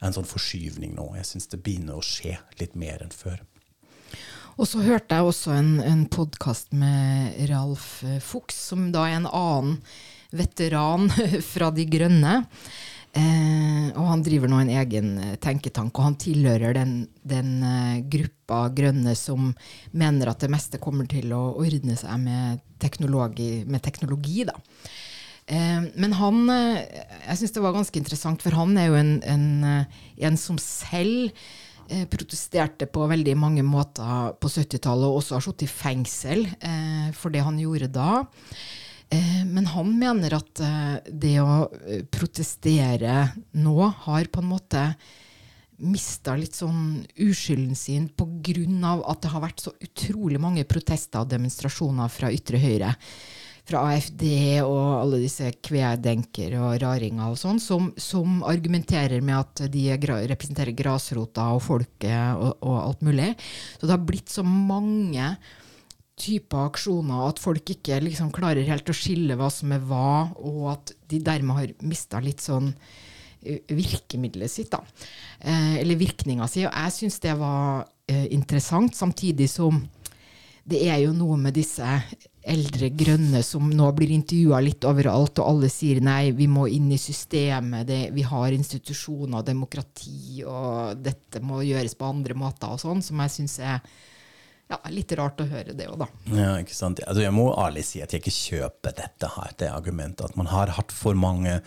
en 0.04 0.16
sånn 0.16 0.28
forskyvning 0.28 0.96
nå. 0.96 1.10
Jeg 1.20 1.28
syns 1.30 1.50
det 1.52 1.62
begynner 1.64 1.98
å 1.98 2.04
skje 2.04 2.36
litt 2.60 2.76
mer 2.78 3.04
enn 3.04 3.14
før. 3.14 3.40
Og 4.56 4.68
så 4.70 4.80
hørte 4.80 5.18
jeg 5.18 5.28
også 5.28 5.52
en, 5.52 5.72
en 5.84 6.04
podkast 6.08 6.72
med 6.76 7.36
Ralf 7.50 8.00
Fuchs, 8.24 8.56
som 8.70 8.88
da 8.92 9.04
er 9.04 9.18
en 9.18 9.28
annen 9.28 9.80
veteran 10.36 11.10
fra 11.52 11.70
De 11.76 11.84
grønne. 11.88 12.38
Eh, 13.16 13.86
og 13.96 14.10
han 14.10 14.22
driver 14.26 14.50
nå 14.50 14.60
en 14.60 14.72
egen 14.76 15.14
eh, 15.22 15.34
tenketank, 15.40 15.96
og 15.96 16.04
han 16.10 16.18
tilhører 16.20 16.76
den, 16.76 16.94
den 17.24 17.52
eh, 17.64 18.04
gruppa 18.12 18.66
grønne 18.76 19.14
som 19.16 19.54
mener 19.96 20.28
at 20.28 20.44
det 20.44 20.52
meste 20.52 20.80
kommer 20.82 21.08
til 21.08 21.32
å 21.32 21.54
ordne 21.56 21.96
seg 21.96 22.20
med 22.20 22.64
teknologi. 22.82 23.64
Med 23.64 23.84
teknologi 23.86 24.44
da. 24.48 24.58
Eh, 25.46 25.82
men 25.94 26.14
han 26.18 26.48
eh, 26.50 26.80
Jeg 27.28 27.38
syns 27.38 27.54
det 27.54 27.62
var 27.62 27.76
ganske 27.76 28.00
interessant, 28.00 28.42
for 28.42 28.56
han 28.58 28.74
er 28.80 28.90
jo 28.90 28.98
en, 28.98 29.12
en, 29.22 29.46
eh, 29.64 30.02
en 30.26 30.38
som 30.40 30.58
selv 30.62 31.32
protesterte 32.10 32.88
på 32.90 33.04
veldig 33.06 33.36
mange 33.38 33.62
måter 33.62 34.32
på 34.42 34.48
70-tallet, 34.50 35.06
og 35.06 35.20
også 35.20 35.36
har 35.36 35.44
sittet 35.44 35.68
i 35.68 35.70
fengsel 35.70 36.40
for 37.14 37.30
det 37.30 37.44
han 37.46 37.60
gjorde 37.62 37.86
da. 37.94 38.24
Eh, 39.10 39.44
Men 39.46 39.66
han 39.70 39.92
mener 39.98 40.34
at 40.34 40.60
eh, 40.64 40.98
det 41.06 41.36
å 41.42 41.68
eh, 41.86 42.02
protestere 42.10 43.28
nå 43.54 43.78
har 44.06 44.26
på 44.32 44.42
en 44.42 44.50
måte 44.50 44.82
mista 45.76 46.34
litt 46.38 46.56
sånn 46.56 47.04
uskylden 47.20 47.76
sin 47.76 48.08
pga. 48.08 48.94
at 49.06 49.22
det 49.22 49.30
har 49.30 49.42
vært 49.44 49.60
så 49.60 49.74
utrolig 49.76 50.40
mange 50.40 50.64
protester 50.64 51.20
og 51.20 51.28
demonstrasjoner 51.28 52.08
fra 52.08 52.32
ytre 52.32 52.58
høyre. 52.58 52.94
Fra 53.66 53.82
AFD 53.90 54.22
og 54.62 55.02
alle 55.02 55.20
disse 55.20 55.50
kvedenker 55.52 56.54
og 56.62 56.78
raringer 56.80 57.34
og 57.34 57.38
sånn, 57.38 57.58
som, 57.60 57.90
som 57.98 58.40
argumenterer 58.46 59.20
med 59.20 59.36
at 59.36 59.66
de 59.74 59.88
er 59.90 60.00
representerer 60.30 60.72
grasrota 60.72 61.50
og 61.52 61.64
folket 61.66 62.38
og, 62.38 62.62
og 62.62 62.76
alt 62.80 63.02
mulig. 63.02 63.32
Så 63.76 63.86
det 63.86 63.96
har 63.96 64.06
blitt 64.06 64.32
så 64.32 64.46
mange 64.46 65.34
typer 66.16 66.70
aksjoner 66.70 67.26
at 67.28 67.40
folk 67.42 67.74
ikke 67.76 67.98
liksom 68.04 68.30
klarer 68.34 68.66
helt 68.68 68.88
å 68.88 68.96
skille 68.96 69.36
hva 69.36 69.50
som 69.52 69.74
er 69.76 69.82
hva, 69.84 70.30
og 70.40 70.62
at 70.72 70.94
de 71.10 71.20
dermed 71.24 71.58
har 71.58 71.74
mista 71.84 72.22
litt 72.24 72.44
sånn 72.44 72.70
eh, 73.42 73.60
virkemidlet 73.68 74.52
sitt, 74.52 74.72
da. 74.72 74.80
Eh, 75.40 75.76
eller 75.82 76.00
virkninga 76.00 76.48
si. 76.48 76.64
Og 76.64 76.72
jeg 76.72 76.96
syns 76.96 77.20
det 77.24 77.36
var 77.40 77.84
eh, 78.08 78.26
interessant, 78.36 78.96
samtidig 78.96 79.50
som 79.52 79.82
det 80.66 80.80
er 80.88 81.04
jo 81.04 81.12
noe 81.14 81.36
med 81.38 81.54
disse 81.54 81.86
eldre 82.46 82.88
grønne 82.94 83.42
som 83.46 83.68
nå 83.70 83.86
blir 83.94 84.12
intervjua 84.14 84.58
litt 84.62 84.86
overalt, 84.86 85.38
og 85.42 85.50
alle 85.50 85.70
sier 85.70 86.00
nei, 86.02 86.32
vi 86.34 86.46
må 86.50 86.66
inn 86.70 86.88
i 86.94 86.98
systemet, 86.98 87.86
det, 87.88 88.00
vi 88.14 88.24
har 88.26 88.54
institusjoner 88.54 89.40
og 89.40 89.46
demokrati, 89.46 90.42
og 90.46 90.98
dette 91.02 91.42
må 91.42 91.62
gjøres 91.66 91.96
på 91.98 92.08
andre 92.08 92.38
måter 92.38 92.74
og 92.74 92.82
sånn, 92.82 93.02
som 93.02 93.22
jeg 93.22 93.34
syns 93.36 93.58
er 93.62 93.96
ja, 94.70 94.78
litt 94.90 95.12
rart 95.18 95.40
å 95.42 95.46
høre 95.46 95.76
det 95.78 95.86
òg, 95.90 96.00
da. 96.02 96.08
Ja, 96.34 96.52
ikke 96.58 96.74
sant? 96.74 97.02
Altså, 97.06 97.22
jeg 97.22 97.34
må 97.36 97.48
ærlig 97.54 97.84
si 97.86 98.02
at 98.02 98.12
jeg 98.12 98.24
ikke 98.24 98.34
kjøper 98.34 98.96
dette 98.98 99.30
her, 99.36 99.54
det 99.60 99.70
argumentet. 99.70 100.26
At 100.30 100.38
man 100.38 100.50
har 100.50 100.74
hatt 100.78 100.94
for 100.94 101.18
mange 101.18 101.60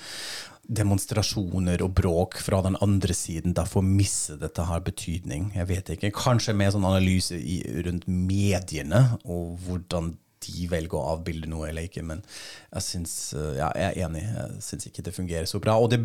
demonstrasjoner 0.70 1.82
og 1.82 1.96
bråk 1.98 2.38
fra 2.44 2.62
den 2.66 2.78
andre 2.84 3.16
siden. 3.18 3.56
Derfor 3.58 3.86
mister 3.86 4.38
dette 4.42 4.68
her 4.70 4.84
betydning. 4.86 5.50
Jeg 5.56 5.70
vet 5.72 5.94
ikke. 5.96 6.12
Kanskje 6.14 6.54
med 6.58 6.76
sånn 6.76 6.88
analyse 6.88 7.40
i, 7.40 7.62
rundt 7.88 8.06
mediene 8.08 9.06
og 9.24 9.56
hvordan 9.66 10.14
de 10.46 10.68
velger 10.72 10.98
å 10.98 11.16
avbilde 11.16 11.50
noe 11.52 11.70
eller 11.70 11.88
ikke, 11.90 12.04
men 12.06 12.22
jeg 12.70 12.86
syns 12.86 13.14
eh, 13.34 13.58
ja, 13.58 13.70
jeg 13.76 13.88
er 13.90 14.06
enig. 14.06 14.24
Jeg 14.24 14.64
syns 14.64 14.88
ikke 14.90 15.04
det 15.06 15.16
fungerer 15.16 15.48
så 15.50 15.62
bra. 15.62 15.76
Og 15.82 15.90
det 15.92 16.02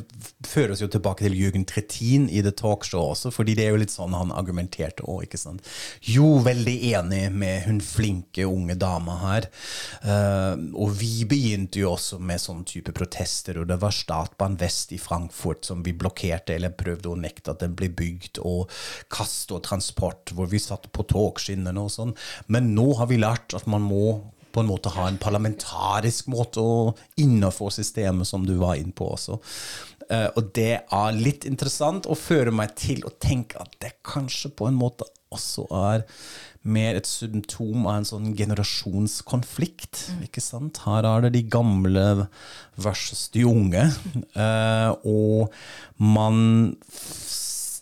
fører 0.48 0.74
oss 0.74 0.82
jo 0.82 0.88
tilbake 0.90 1.26
til 1.26 1.36
Jürgen 1.36 1.66
Trettin 1.68 2.26
i 2.32 2.40
The 2.44 2.54
Talkshow 2.56 3.12
også, 3.12 3.32
fordi 3.34 3.56
det 3.58 3.66
er 3.66 3.74
jo 3.74 3.82
litt 3.82 3.92
sånn 3.92 4.16
han 4.16 4.32
argumenterte 4.34 5.04
òg, 5.04 5.26
ikke 5.26 5.40
sant. 5.40 5.68
Jo, 6.08 6.38
veldig 6.44 6.76
enig 6.94 7.22
med 7.34 7.66
hun 7.68 7.80
flinke 7.84 8.46
unge 8.48 8.78
dama 8.80 9.18
her. 9.22 9.48
Eh, 10.02 10.64
og 10.72 10.96
vi 10.98 11.26
begynte 11.28 11.82
jo 11.82 11.92
også 11.94 12.20
med 12.22 12.42
sånn 12.42 12.64
type 12.68 12.94
protester, 12.96 13.60
og 13.60 13.68
det 13.70 13.78
var 13.82 13.94
Statbahn 13.94 14.58
Vest 14.60 14.94
i 14.96 15.00
Frankfurt 15.00 15.68
som 15.68 15.84
vi 15.84 15.94
blokkerte 15.96 16.56
eller 16.56 16.74
prøvde 16.74 17.12
å 17.12 17.18
nekte 17.20 17.52
at 17.52 17.62
den 17.62 17.76
ble 17.76 17.90
bygd, 17.92 18.40
og 18.44 18.72
Kast 19.12 19.52
og 19.54 19.64
Transport, 19.68 20.32
hvor 20.34 20.48
vi 20.50 20.62
satt 20.62 20.90
på 20.94 21.06
togskinnene 21.12 21.84
og 21.84 21.92
sånn. 21.92 22.16
Men 22.48 22.72
nå 22.74 22.90
har 22.98 23.12
vi 23.12 23.20
lært 23.20 23.54
at 23.56 23.68
man 23.70 23.84
må 23.84 24.23
på 24.54 24.62
en 24.62 24.70
måte 24.70 24.92
ha 24.94 25.08
en 25.08 25.18
parlamentarisk 25.20 26.30
måte 26.32 26.62
å 26.62 26.94
innenfor 27.20 27.74
systemet, 27.74 28.28
som 28.28 28.46
du 28.46 28.54
var 28.60 28.78
inne 28.78 28.94
på 28.94 29.10
også. 29.16 29.40
Eh, 30.12 30.28
og 30.36 30.52
det 30.56 30.72
er 30.78 31.18
litt 31.18 31.46
interessant 31.48 32.08
og 32.10 32.20
fører 32.20 32.54
meg 32.54 32.74
til 32.78 33.04
å 33.06 33.12
tenke 33.22 33.60
at 33.62 33.76
det 33.82 33.96
kanskje 34.06 34.52
på 34.56 34.68
en 34.68 34.78
måte 34.78 35.08
også 35.34 35.66
er 35.74 36.04
mer 36.64 36.96
et 36.96 37.08
symptom 37.08 37.84
av 37.84 37.98
en 37.98 38.06
sånn 38.08 38.30
generasjonskonflikt. 38.38 40.06
ikke 40.24 40.42
sant? 40.44 40.80
Her 40.86 41.04
er 41.08 41.26
det 41.26 41.34
de 41.36 41.42
gamle 41.52 42.28
versus 42.80 43.28
de 43.34 43.46
unge. 43.48 43.88
Eh, 44.34 44.90
og 45.06 45.52
man 46.02 46.74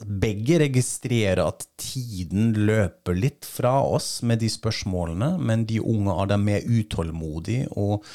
begge 0.06 0.58
registrerer 0.62 1.42
at 1.44 1.64
tiden 1.80 2.52
løper 2.66 3.16
litt 3.16 3.46
fra 3.48 3.78
oss 3.84 4.20
med 4.26 4.42
de 4.42 4.50
spørsmålene, 4.52 5.34
men 5.38 5.66
de 5.68 5.80
unge 5.80 6.14
er 6.14 6.30
da 6.32 6.38
mer 6.40 6.66
utålmodige 6.66 7.70
og 7.78 8.06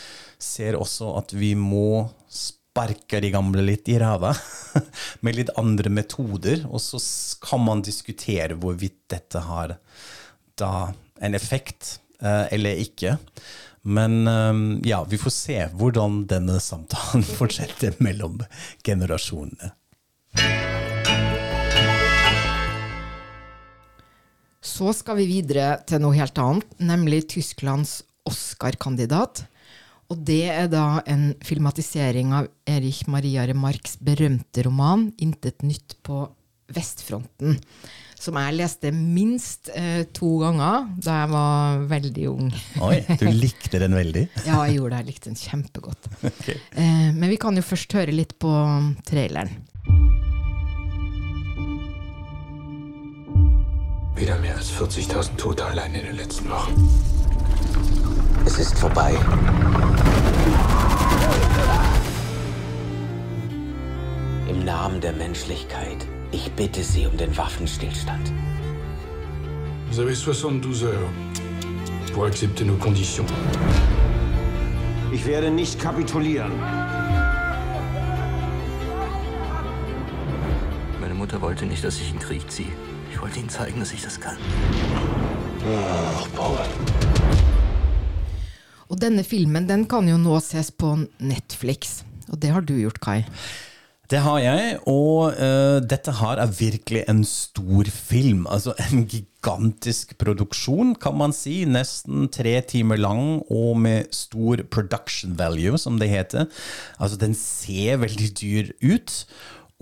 ser 0.42 0.78
også 0.80 1.14
at 1.20 1.34
vi 1.38 1.54
må 1.58 2.08
sparke 2.32 3.22
de 3.24 3.32
gamle 3.34 3.64
litt 3.66 3.90
i 3.90 3.98
ræva 4.02 4.34
med 5.26 5.40
litt 5.40 5.54
andre 5.58 5.92
metoder. 5.94 6.66
Og 6.70 6.82
så 6.84 7.02
kan 7.44 7.64
man 7.66 7.86
diskutere 7.86 8.58
hvorvidt 8.58 9.00
dette 9.14 9.42
har 9.48 9.78
da 10.58 10.74
en 11.22 11.38
effekt 11.38 11.98
eh, 12.22 12.46
eller 12.54 12.84
ikke. 12.84 13.18
Men 13.88 14.28
eh, 14.28 14.54
ja, 14.90 15.04
vi 15.10 15.18
får 15.22 15.34
se 15.34 15.58
hvordan 15.74 16.26
denne 16.30 16.60
samtalen 16.64 17.26
fortsetter 17.38 17.98
mellom 18.04 18.42
generasjonene. 18.86 19.74
Så 24.68 24.92
skal 24.96 25.22
vi 25.22 25.30
videre 25.30 25.78
til 25.88 26.02
noe 26.04 26.16
helt 26.18 26.38
annet, 26.42 26.74
nemlig 26.84 27.24
Tysklands 27.32 28.02
Oscar-kandidat. 28.28 29.46
Og 30.12 30.20
det 30.28 30.44
er 30.52 30.68
da 30.72 31.02
en 31.08 31.30
filmatisering 31.44 32.34
av 32.36 32.50
Erich 32.68 33.06
Maria 33.12 33.46
Remarks 33.48 33.98
berømte 34.00 34.64
roman 34.68 35.10
'Intet 35.20 35.64
nytt 35.68 35.98
på 36.04 36.26
vestfronten', 36.72 37.58
som 38.20 38.36
jeg 38.40 38.56
leste 38.58 38.92
minst 38.92 39.70
eh, 39.76 40.04
to 40.16 40.38
ganger 40.42 40.88
da 41.04 41.20
jeg 41.22 41.32
var 41.32 41.84
veldig 41.92 42.28
ung. 42.32 42.52
Oi, 42.84 43.00
du 43.20 43.28
likte 43.44 43.80
den 43.84 43.96
veldig? 43.96 44.26
ja, 44.48 44.62
jeg 44.68 44.80
gjorde 44.80 44.96
det. 44.96 45.00
Jeg 45.04 45.10
likte 45.12 45.32
den 45.32 45.42
kjempegodt. 45.44 46.12
Okay. 46.28 46.60
Eh, 46.76 47.12
men 47.16 47.30
vi 47.32 47.40
kan 47.40 47.56
jo 47.56 47.64
først 47.64 47.92
høre 47.96 48.16
litt 48.16 48.36
på 48.40 48.52
traileren. 49.08 49.52
Wieder 54.18 54.40
mehr 54.40 54.56
als 54.56 54.72
40.000 54.72 55.36
Tote 55.38 55.64
allein 55.64 55.94
in 55.94 56.04
den 56.04 56.16
letzten 56.16 56.50
Wochen. 56.50 56.74
Es 58.48 58.58
ist 58.58 58.80
vorbei. 58.80 59.14
Im 64.50 64.66
Namen 64.66 65.02
der 65.02 65.14
Menschlichkeit, 65.14 66.08
ich 66.32 66.52
bitte 66.54 66.84
Sie 66.84 67.06
um 67.06 67.16
den 67.16 67.38
Waffenstillstand. 67.38 68.34
Vous 69.92 70.00
avez 70.00 70.16
72 70.16 70.84
heures 70.84 71.10
pour 72.16 72.26
accepter 72.26 72.66
nos 72.66 72.80
conditions. 72.80 73.30
Ich 75.12 75.28
werde 75.28 75.52
nicht 75.52 75.80
kapitulieren. 75.80 76.54
Meine 81.00 81.14
Mutter 81.14 81.40
wollte 81.40 81.68
nicht, 81.68 81.84
dass 81.84 81.98
ich 81.98 82.10
in 82.10 82.18
den 82.18 82.28
Krieg 82.28 82.50
ziehe. 82.50 82.74
Ich 83.12 83.22
wollte 83.22 83.40
ihnen 83.40 83.50
zeigen, 83.50 83.80
dass 83.80 83.94
ich 83.94 84.04
das 84.04 84.20
kann. 84.20 84.38
Ach, 85.66 86.28
Paul. 86.36 86.58
Og 88.88 89.00
denne 89.02 89.24
filmen 89.24 89.68
den 89.68 89.88
kan 89.92 90.08
jo 90.08 90.18
nå 90.20 90.40
ses 90.40 90.72
på 90.72 90.94
Netflix. 91.20 92.04
Og 92.32 92.40
det 92.40 92.54
har 92.56 92.64
du 92.64 92.78
gjort, 92.80 93.02
Kai. 93.04 93.24
Det 94.08 94.22
har 94.24 94.38
jeg, 94.40 94.78
og 94.88 95.36
uh, 95.36 95.82
dette 95.84 96.14
her 96.16 96.40
er 96.40 96.54
virkelig 96.56 97.02
en 97.12 97.26
stor 97.28 97.90
film. 97.92 98.46
Altså 98.48 98.72
en 98.86 99.04
gigantisk 99.04 100.14
produksjon, 100.22 100.94
kan 100.96 101.18
man 101.20 101.36
si. 101.36 101.66
Nesten 101.68 102.30
tre 102.32 102.62
timer 102.64 103.02
lang 103.02 103.42
og 103.52 103.76
med 103.84 104.08
stor 104.16 104.64
production 104.72 105.36
value, 105.36 105.76
som 105.76 106.00
det 106.00 106.08
heter. 106.14 106.48
Altså 107.04 107.20
den 107.20 107.36
ser 107.36 108.00
veldig 108.06 108.32
dyr 108.40 108.72
ut, 108.80 109.26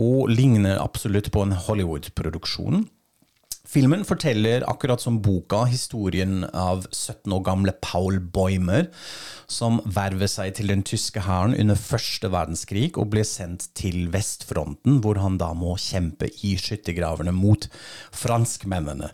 og 0.01 0.33
ligner 0.33 0.81
absolutt 0.81 1.29
på 1.31 1.45
en 1.45 1.53
Hollywood-produksjon. 1.53 2.87
Filmen 3.65 4.03
forteller, 4.05 4.63
akkurat 4.69 5.01
som 5.01 5.17
boka, 5.25 5.63
historien 5.65 6.43
av 6.53 6.85
17 6.91 7.33
år 7.33 7.41
gamle 7.47 7.73
Paul 7.81 8.19
Boimer, 8.21 8.91
som 9.49 9.79
verver 9.85 10.29
seg 10.29 10.53
til 10.57 10.69
den 10.69 10.83
tyske 10.85 11.23
hæren 11.25 11.55
under 11.57 11.79
første 11.79 12.29
verdenskrig 12.33 12.91
og 12.93 13.09
ble 13.15 13.25
sendt 13.25 13.67
til 13.77 14.07
vestfronten, 14.13 14.99
hvor 15.01 15.17
han 15.21 15.39
da 15.41 15.51
må 15.57 15.75
kjempe 15.81 16.29
i 16.45 16.53
skyttergravene 16.61 17.33
mot 17.33 17.65
franskmennene. 18.13 19.09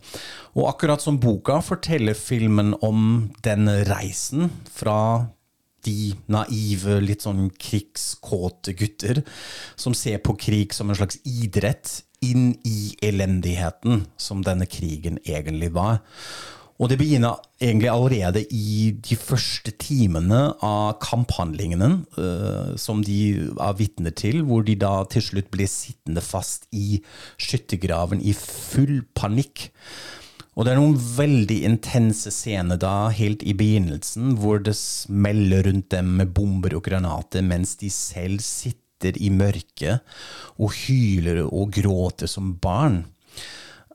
Og 0.59 0.67
akkurat 0.73 1.03
som 1.03 1.21
boka 1.23 1.61
forteller 1.63 2.17
filmen 2.17 2.75
om 2.83 3.31
den 3.47 3.71
reisen 3.87 4.51
fra 4.67 5.31
de 5.85 6.13
naive, 6.29 6.99
litt 7.01 7.23
sånn 7.25 7.47
krigskåte 7.57 8.75
gutter 8.77 9.23
som 9.79 9.95
ser 9.97 10.21
på 10.21 10.35
krig 10.37 10.75
som 10.75 10.91
en 10.91 10.99
slags 10.99 11.17
idrett, 11.25 12.01
inn 12.21 12.53
i 12.67 12.95
elendigheten 13.03 14.05
som 14.17 14.43
denne 14.45 14.67
krigen 14.69 15.19
egentlig 15.25 15.71
var. 15.75 16.01
Og 16.81 16.89
det 16.89 16.97
begynner 16.97 17.37
egentlig 17.61 17.89
allerede 17.91 18.41
i 18.49 18.89
de 19.05 19.15
første 19.19 19.69
timene 19.77 20.39
av 20.65 20.95
kamphandlingene 21.03 21.89
uh, 22.17 22.71
som 22.73 23.03
de 23.05 23.19
er 23.53 23.75
vitne 23.77 24.13
til, 24.17 24.41
hvor 24.47 24.65
de 24.65 24.79
da 24.81 25.03
til 25.11 25.21
slutt 25.27 25.51
blir 25.53 25.69
sittende 25.69 26.23
fast 26.25 26.65
i 26.73 27.03
skyttergraven 27.37 28.23
i 28.25 28.33
full 28.33 29.03
panikk. 29.13 29.69
Og 30.57 30.65
det 30.65 30.73
er 30.73 30.81
noen 30.81 30.97
veldig 30.97 31.61
intense 31.69 32.33
scener 32.33 32.81
da, 32.81 33.11
helt 33.13 33.45
i 33.45 33.53
begynnelsen, 33.55 34.33
hvor 34.41 34.59
det 34.65 34.73
smeller 34.75 35.69
rundt 35.69 35.91
dem 35.93 36.15
med 36.17 36.33
bomber 36.35 36.75
og 36.75 36.83
granater, 36.89 37.45
mens 37.45 37.77
de 37.79 37.93
selv 37.93 38.41
sitter 38.43 38.80
i 39.05 39.31
mørket 39.33 40.01
og 40.61 40.75
hyler 40.83 41.43
og 41.47 41.73
gråter 41.73 42.29
som 42.29 42.53
barn. 42.61 43.03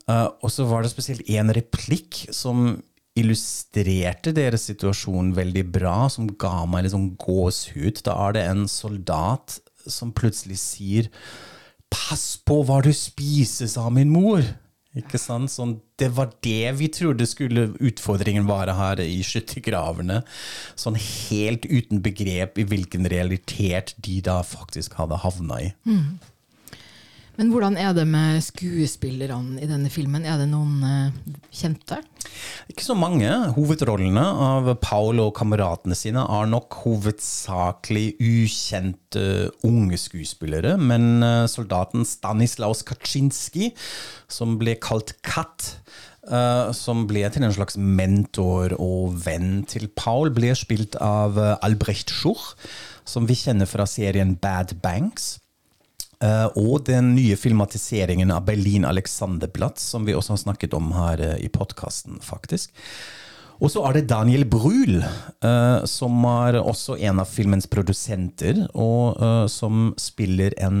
Uh, 0.07 0.29
og 0.43 0.51
så 0.53 0.67
var 0.67 0.83
det 0.83 0.91
spesielt 0.93 1.27
én 1.27 1.51
replikk 1.55 2.27
som 2.31 2.77
illustrerte 3.17 4.31
deres 4.35 4.67
situasjon 4.69 5.33
veldig 5.35 5.65
bra, 5.73 5.97
som 6.11 6.29
ga 6.39 6.61
meg 6.69 6.85
litt 6.85 6.93
sånn 6.93 7.15
gåsehud. 7.19 8.03
Da 8.05 8.15
er 8.27 8.37
det 8.37 8.45
en 8.51 8.67
soldat 8.71 9.57
som 9.87 10.13
plutselig 10.15 10.59
sier 10.61 11.09
'Pass 11.87 12.35
på 12.43 12.63
hva 12.67 12.81
du 12.83 12.91
spiser', 12.91 13.69
sa 13.71 13.89
min 13.89 14.09
mor. 14.11 14.43
Ikke 14.95 15.19
sant? 15.21 15.51
Sånn, 15.51 15.75
det 15.99 16.09
var 16.15 16.31
det 16.45 16.71
vi 16.79 16.87
trodde 16.93 17.27
skulle 17.29 17.67
utfordringen 17.83 18.47
være 18.47 18.77
her 18.77 19.01
i 19.03 19.19
skyttergravene. 19.25 20.21
Sånn 20.79 20.97
helt 21.01 21.67
uten 21.67 22.01
begrep 22.05 22.57
i 22.57 22.65
hvilken 22.67 23.09
realitet 23.11 23.93
de 23.97 24.19
da 24.25 24.39
faktisk 24.47 24.97
hadde 25.01 25.19
havna 25.25 25.61
i. 25.67 25.69
Mm. 25.89 26.17
Men 27.37 27.51
hvordan 27.53 27.75
er 27.77 27.93
det 27.93 28.07
med 28.09 28.41
skuespillerne 28.41 29.61
i 29.61 29.67
denne 29.69 29.91
filmen? 29.93 30.25
Er 30.25 30.39
det 30.41 30.47
noen 30.49 30.81
uh, 30.81 31.35
kjente? 31.53 31.99
Ikke 32.71 32.85
så 32.85 32.95
mange. 32.97 33.29
Hovedrollene 33.53 34.23
av 34.23 34.71
Paul 34.81 35.21
og 35.21 35.35
kameratene 35.37 35.97
sine 35.97 36.23
er 36.25 36.49
nok 36.49 36.79
hovedsakelig 36.81 38.07
ukjente 38.17 39.27
unge 39.67 40.01
skuespillere. 40.01 40.75
Men 40.81 41.21
uh, 41.21 41.45
soldaten 41.51 42.07
Stanislaus 42.09 42.81
Kaczynski, 42.87 43.69
som 44.27 44.57
ble 44.61 44.79
kalt 44.81 45.17
Katt, 45.25 45.75
Uh, 46.27 46.73
som 46.75 47.05
ble 47.07 47.21
til 47.31 47.45
en 47.47 47.53
slags 47.55 47.77
mentor 47.79 48.73
og 48.83 49.13
venn 49.23 49.61
til 49.63 49.85
Paul, 49.95 50.27
ble 50.35 50.49
spilt 50.59 50.97
av 50.99 51.39
Albrecht 51.63 52.11
Schurr, 52.11 52.49
som 53.07 53.29
vi 53.29 53.37
kjenner 53.39 53.69
fra 53.71 53.85
serien 53.87 54.35
Bad 54.35 54.75
Banks. 54.83 55.37
Uh, 56.17 56.49
og 56.57 56.87
den 56.87 57.11
nye 57.13 57.35
filmatiseringen 57.37 58.31
av 58.33 58.47
Berlin 58.47 58.87
Alexanderplatz, 58.89 59.83
som 59.93 60.07
vi 60.07 60.15
også 60.17 60.33
har 60.33 60.43
snakket 60.47 60.73
om 60.73 60.89
her 60.95 61.21
uh, 61.21 61.35
i 61.37 61.49
podkasten, 61.53 62.17
faktisk. 62.25 62.73
Og 63.61 63.69
så 63.73 63.83
er 63.85 63.97
det 63.97 64.07
Daniel 64.09 64.45
Brühl, 64.49 65.03
uh, 65.45 65.85
som 65.85 66.25
er 66.29 66.57
også 66.57 66.97
en 66.97 67.21
av 67.21 67.29
filmens 67.29 67.69
produsenter, 67.69 68.65
og 68.73 69.21
som 69.53 69.91
spiller 70.01 70.57
en 70.61 70.79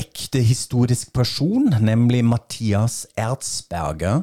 ekte 0.00 0.42
historisk 0.44 1.12
person, 1.16 1.70
nemlig 1.80 2.22
Mathias 2.24 3.04
Erzberger, 3.16 4.22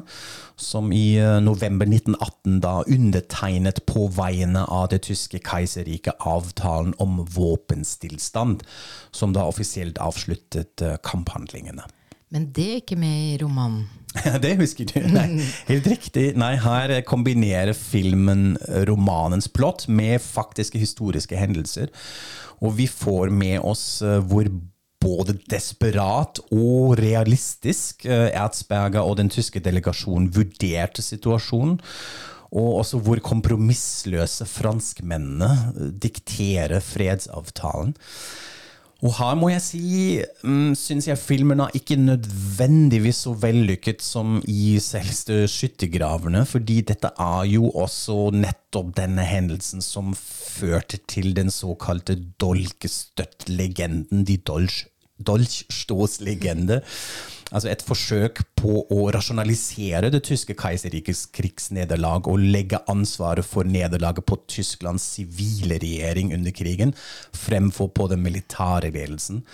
som 0.56 0.92
i 0.94 1.18
november 1.42 1.88
1918 1.88 2.60
da 2.62 2.74
undertegnet 2.86 3.82
på 3.86 4.06
vegne 4.14 4.64
av 4.70 4.88
det 4.92 5.02
tyske 5.08 5.40
keiserriket 5.42 6.20
avtalen 6.20 6.94
om 7.02 7.24
våpenstillstand, 7.26 8.62
som 9.10 9.34
da 9.34 9.48
offisielt 9.50 9.98
avsluttet 9.98 10.84
kamphandlingene. 11.02 11.86
Men 12.34 12.48
det 12.54 12.64
er 12.66 12.80
ikke 12.80 12.98
med 12.98 13.18
i 13.34 13.36
romanen? 13.42 13.84
det 14.42 14.54
husker 14.58 14.88
du. 14.90 15.00
Nei, 15.10 15.42
helt 15.68 15.86
riktig. 15.90 16.28
Nei, 16.38 16.54
her 16.62 16.94
kombinerer 17.06 17.74
filmen 17.78 18.54
romanens 18.88 19.50
plott 19.50 19.88
med 19.90 20.22
faktiske 20.22 20.78
historiske 20.78 21.38
hendelser. 21.38 21.90
Og 22.62 22.76
vi 22.78 22.86
får 22.90 23.30
med 23.34 23.58
oss 23.62 24.02
hvor 24.02 24.48
både 25.04 25.36
desperat 25.52 26.40
og 26.50 26.96
realistisk 26.98 28.06
Erzberger 28.08 29.04
og 29.04 29.18
den 29.20 29.30
tyske 29.32 29.60
delegasjonen 29.62 30.30
vurderte 30.34 31.04
situasjonen. 31.04 31.76
Og 32.54 32.80
også 32.80 33.00
hvor 33.02 33.18
kompromissløse 33.18 34.46
franskmennene 34.46 35.92
dikterer 36.02 36.78
fredsavtalen. 36.84 37.96
Og 39.04 39.12
her 39.18 39.34
må 39.36 39.50
jeg 39.50 39.60
si, 39.60 39.80
syns 40.78 41.08
jeg 41.10 41.20
filmen 41.20 41.60
er 41.60 41.74
ikke 41.76 41.98
nødvendigvis 42.00 43.24
så 43.26 43.34
vellykket 43.36 44.00
som 44.00 44.38
i 44.48 44.78
selveste 44.80 45.42
skyttergravene, 45.50 46.46
fordi 46.48 46.78
dette 46.88 47.10
er 47.20 47.42
jo 47.50 47.68
også 47.68 48.30
nettopp 48.32 48.94
denne 48.96 49.26
hendelsen 49.28 49.84
som 49.84 50.14
førte 50.16 51.02
til 51.10 51.34
den 51.36 51.52
såkalte 51.52 52.16
dolkestøtt-legenden, 52.40 54.24
de 54.24 54.38
Dolch 54.40 54.86
Dolchstoßlegende. 55.22 56.80
Altså 57.54 57.68
et 57.70 57.82
forsøk 57.86 58.40
på 58.58 58.80
å 58.90 59.00
rasjonalisere 59.14 60.08
det 60.10 60.22
tyske 60.26 60.56
keiserrikets 60.58 61.26
krigsnederlag 61.34 62.26
og 62.30 62.42
legge 62.42 62.80
ansvaret 62.90 63.46
for 63.46 63.68
nederlaget 63.68 64.26
på 64.26 64.40
Tysklands 64.50 65.04
sivile 65.16 65.78
regjering 65.82 66.32
under 66.34 66.54
krigen, 66.56 66.94
fremfor 67.36 67.92
på 67.94 68.08
den 68.10 68.24
militære 68.24 68.90
ledelsen. 68.94 69.44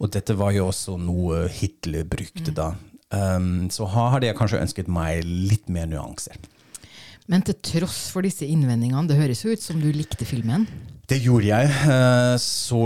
Og 0.00 0.14
dette 0.14 0.38
var 0.40 0.54
jo 0.56 0.70
også 0.70 0.96
noe 1.02 1.44
Hitler 1.52 2.08
brukte 2.08 2.54
da. 2.56 2.72
Um, 3.10 3.68
så 3.74 3.90
her 3.90 4.14
hadde 4.14 4.30
jeg 4.30 4.38
kanskje 4.38 4.62
ønsket 4.62 4.88
meg 4.88 5.26
litt 5.26 5.68
mer 5.68 5.90
nyanser. 5.90 6.38
Men 7.30 7.44
til 7.46 7.58
tross 7.62 8.08
for 8.10 8.26
disse 8.26 8.46
innvendingene, 8.48 9.06
det 9.06 9.20
høres 9.20 9.44
jo 9.44 9.52
ut 9.54 9.62
som 9.62 9.78
du 9.78 9.92
likte 9.94 10.26
filmen? 10.26 10.66
Det 11.10 11.18
gjorde 11.24 11.46
jeg, 11.48 12.38
så 12.38 12.80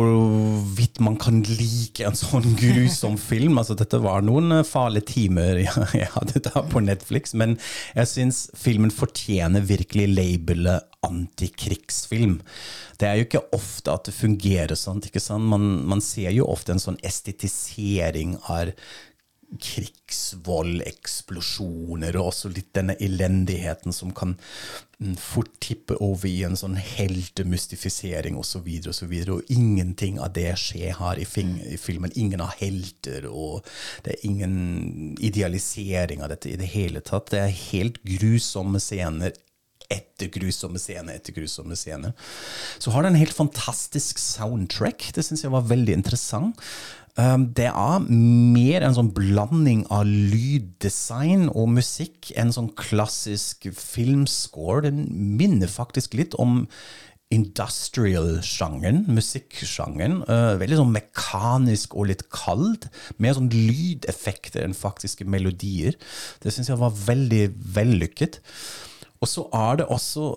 vidt 0.77 1.01
man 1.05 1.17
kan 1.21 1.43
like 1.45 2.07
en 2.09 2.17
sånn 2.17 2.55
grusom 2.61 3.19
film. 3.21 3.59
Altså, 3.61 3.77
dette 3.77 4.01
var 4.01 4.25
noen 4.25 4.63
farlige 4.65 5.11
timer 5.11 5.61
jeg 5.65 6.09
hadde 6.15 6.45
da 6.47 6.63
på 6.69 6.81
Netflix, 6.85 7.35
men 7.37 7.59
jeg 7.93 8.09
syns 8.09 8.43
filmen 8.57 8.93
fortjener 8.93 9.65
virkelig 9.69 10.09
labelet 10.13 10.89
antikrigsfilm. 11.05 12.39
Det 13.01 13.09
er 13.11 13.21
jo 13.21 13.29
ikke 13.29 13.45
ofte 13.57 13.93
at 13.93 14.09
det 14.09 14.17
fungerer 14.17 14.77
sånn. 14.79 15.05
Man, 15.45 15.69
man 15.89 16.05
ser 16.05 16.33
jo 16.33 16.49
ofte 16.49 16.73
en 16.77 16.85
sånn 16.85 17.01
estetisering 17.05 18.39
av 18.49 18.73
krigsvold, 19.61 20.83
eksplosjoner, 20.87 22.17
og 22.19 22.31
også 22.31 22.51
litt 22.55 22.73
denne 22.77 22.97
elendigheten 23.03 23.95
som 23.95 24.13
kan 24.17 24.35
mm, 24.99 25.15
fort 25.21 25.53
tippe 25.65 25.99
over 26.05 26.29
i 26.29 26.43
en 26.47 26.59
sånn 26.59 26.77
heltemystifisering 26.79 28.39
osv. 28.41 28.69
Og, 28.89 28.91
så 28.97 29.09
videre, 29.11 29.37
og, 29.39 29.45
og 29.45 29.55
ingenting 29.55 30.21
av 30.23 30.35
det 30.37 30.51
skjer 30.61 30.99
her 31.01 31.23
i, 31.23 31.29
i, 31.75 31.79
filmen. 31.81 32.15
Ingen 32.19 32.45
har 32.45 32.57
helter, 32.61 33.29
og 33.31 33.65
det 34.05 34.17
er 34.17 34.29
ingen 34.29 35.17
idealisering 35.23 36.25
av 36.25 36.35
dette 36.35 36.53
i 36.53 36.59
det 36.61 36.73
hele 36.75 37.05
tatt. 37.05 37.33
Det 37.35 37.43
er 37.45 37.59
helt 37.71 38.03
grusomme 38.07 38.83
scener 38.83 39.35
etter 39.93 40.31
grusomme 40.33 40.81
scene 40.81 41.15
etter 41.15 41.35
grusomme 41.37 41.77
scene. 41.77 42.13
Så 42.79 42.93
har 42.95 43.05
det 43.05 43.13
en 43.13 43.21
helt 43.21 43.37
fantastisk 43.37 44.21
soundtrack. 44.23 45.11
Det 45.15 45.25
syns 45.27 45.45
jeg 45.45 45.53
var 45.55 45.67
veldig 45.69 45.99
interessant. 45.99 46.61
Um, 47.15 47.47
det 47.55 47.69
er 47.71 48.07
mer 48.11 48.83
en 48.83 48.97
sånn 48.97 49.13
blanding 49.15 49.85
av 49.95 50.03
lyddesign 50.09 51.47
og 51.53 51.71
musikk 51.77 52.33
enn 52.35 52.51
sånn 52.55 52.73
klassisk 52.79 53.69
filmscore. 53.71 54.89
Den 54.89 55.07
minner 55.39 55.71
faktisk 55.71 56.17
litt 56.19 56.35
om 56.43 56.65
industrial-sjangeren, 57.35 59.05
musikksjangeren. 59.15 60.21
Uh, 60.27 60.57
veldig 60.59 60.81
sånn 60.81 60.95
mekanisk 60.95 61.95
og 61.95 62.11
litt 62.11 62.27
kald. 62.35 62.89
Mer 63.23 63.39
sånn 63.39 63.53
lydeffekter 63.53 64.67
enn 64.67 64.75
faktiske 64.77 65.27
melodier. 65.27 65.95
Det 66.43 66.55
syns 66.55 66.73
jeg 66.73 66.83
var 66.83 66.99
veldig 67.07 67.45
vellykket. 67.79 68.41
Og 69.23 69.31
så 69.31 69.47
er 69.55 69.81
det 69.81 69.91
også 69.93 70.33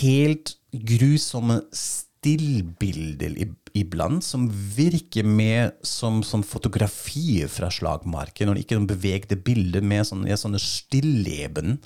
helt 0.00 0.56
grusomme 0.72 1.60
stillbilder 1.76 3.36
i, 3.44 3.50
iblant 3.74 4.24
som 4.24 4.46
virker 4.50 5.26
mer 5.26 5.72
som 5.82 6.22
sånn 6.26 6.44
fotografier 6.46 7.50
fra 7.50 7.70
slagmarken, 7.74 8.52
og 8.52 8.60
ikke 8.60 8.78
noen 8.78 8.90
bevegde 8.90 9.38
bilder 9.40 9.82
med 9.82 10.06
sånne, 10.06 10.30
ja, 10.30 10.38
sånne 10.38 10.60
stilleben, 10.62 11.80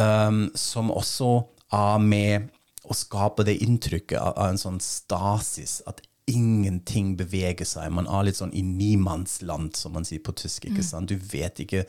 um, 0.00 0.48
som 0.58 0.90
også 0.90 1.36
er 1.74 2.02
med 2.02 2.50
å 2.84 2.96
skape 2.96 3.46
det 3.46 3.60
inntrykket 3.64 4.18
av, 4.18 4.34
av 4.34 4.50
en 4.52 4.60
sånn 4.60 4.82
stasis, 4.82 5.78
at 5.88 6.02
ingenting 6.30 7.14
beveger 7.20 7.68
seg. 7.68 7.92
Man 7.92 8.08
er 8.08 8.26
litt 8.26 8.38
sånn 8.40 8.54
i 8.56 8.62
nimannsland, 8.64 9.74
som 9.76 9.94
man 9.96 10.06
sier 10.08 10.22
på 10.24 10.34
tysk. 10.36 10.66
ikke 10.68 10.84
sant? 10.84 11.12
Du 11.12 11.20
vet 11.20 11.60
ikke 11.60 11.84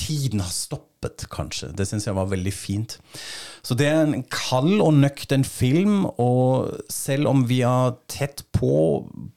Tiden 0.00 0.40
har 0.42 0.52
stoppet, 0.52 1.26
kanskje. 1.32 1.70
Det 1.76 1.86
syns 1.88 2.06
jeg 2.08 2.16
var 2.16 2.28
veldig 2.30 2.52
fint. 2.54 2.96
Så 3.62 3.76
det 3.76 3.88
er 3.90 4.02
en 4.02 4.24
kald 4.32 4.80
og 4.80 4.94
nøktern 4.96 5.44
film, 5.44 6.06
og 6.20 6.80
selv 6.92 7.28
om 7.30 7.44
vi 7.48 7.60
er 7.66 7.96
tett 8.10 8.44
på 8.56 8.72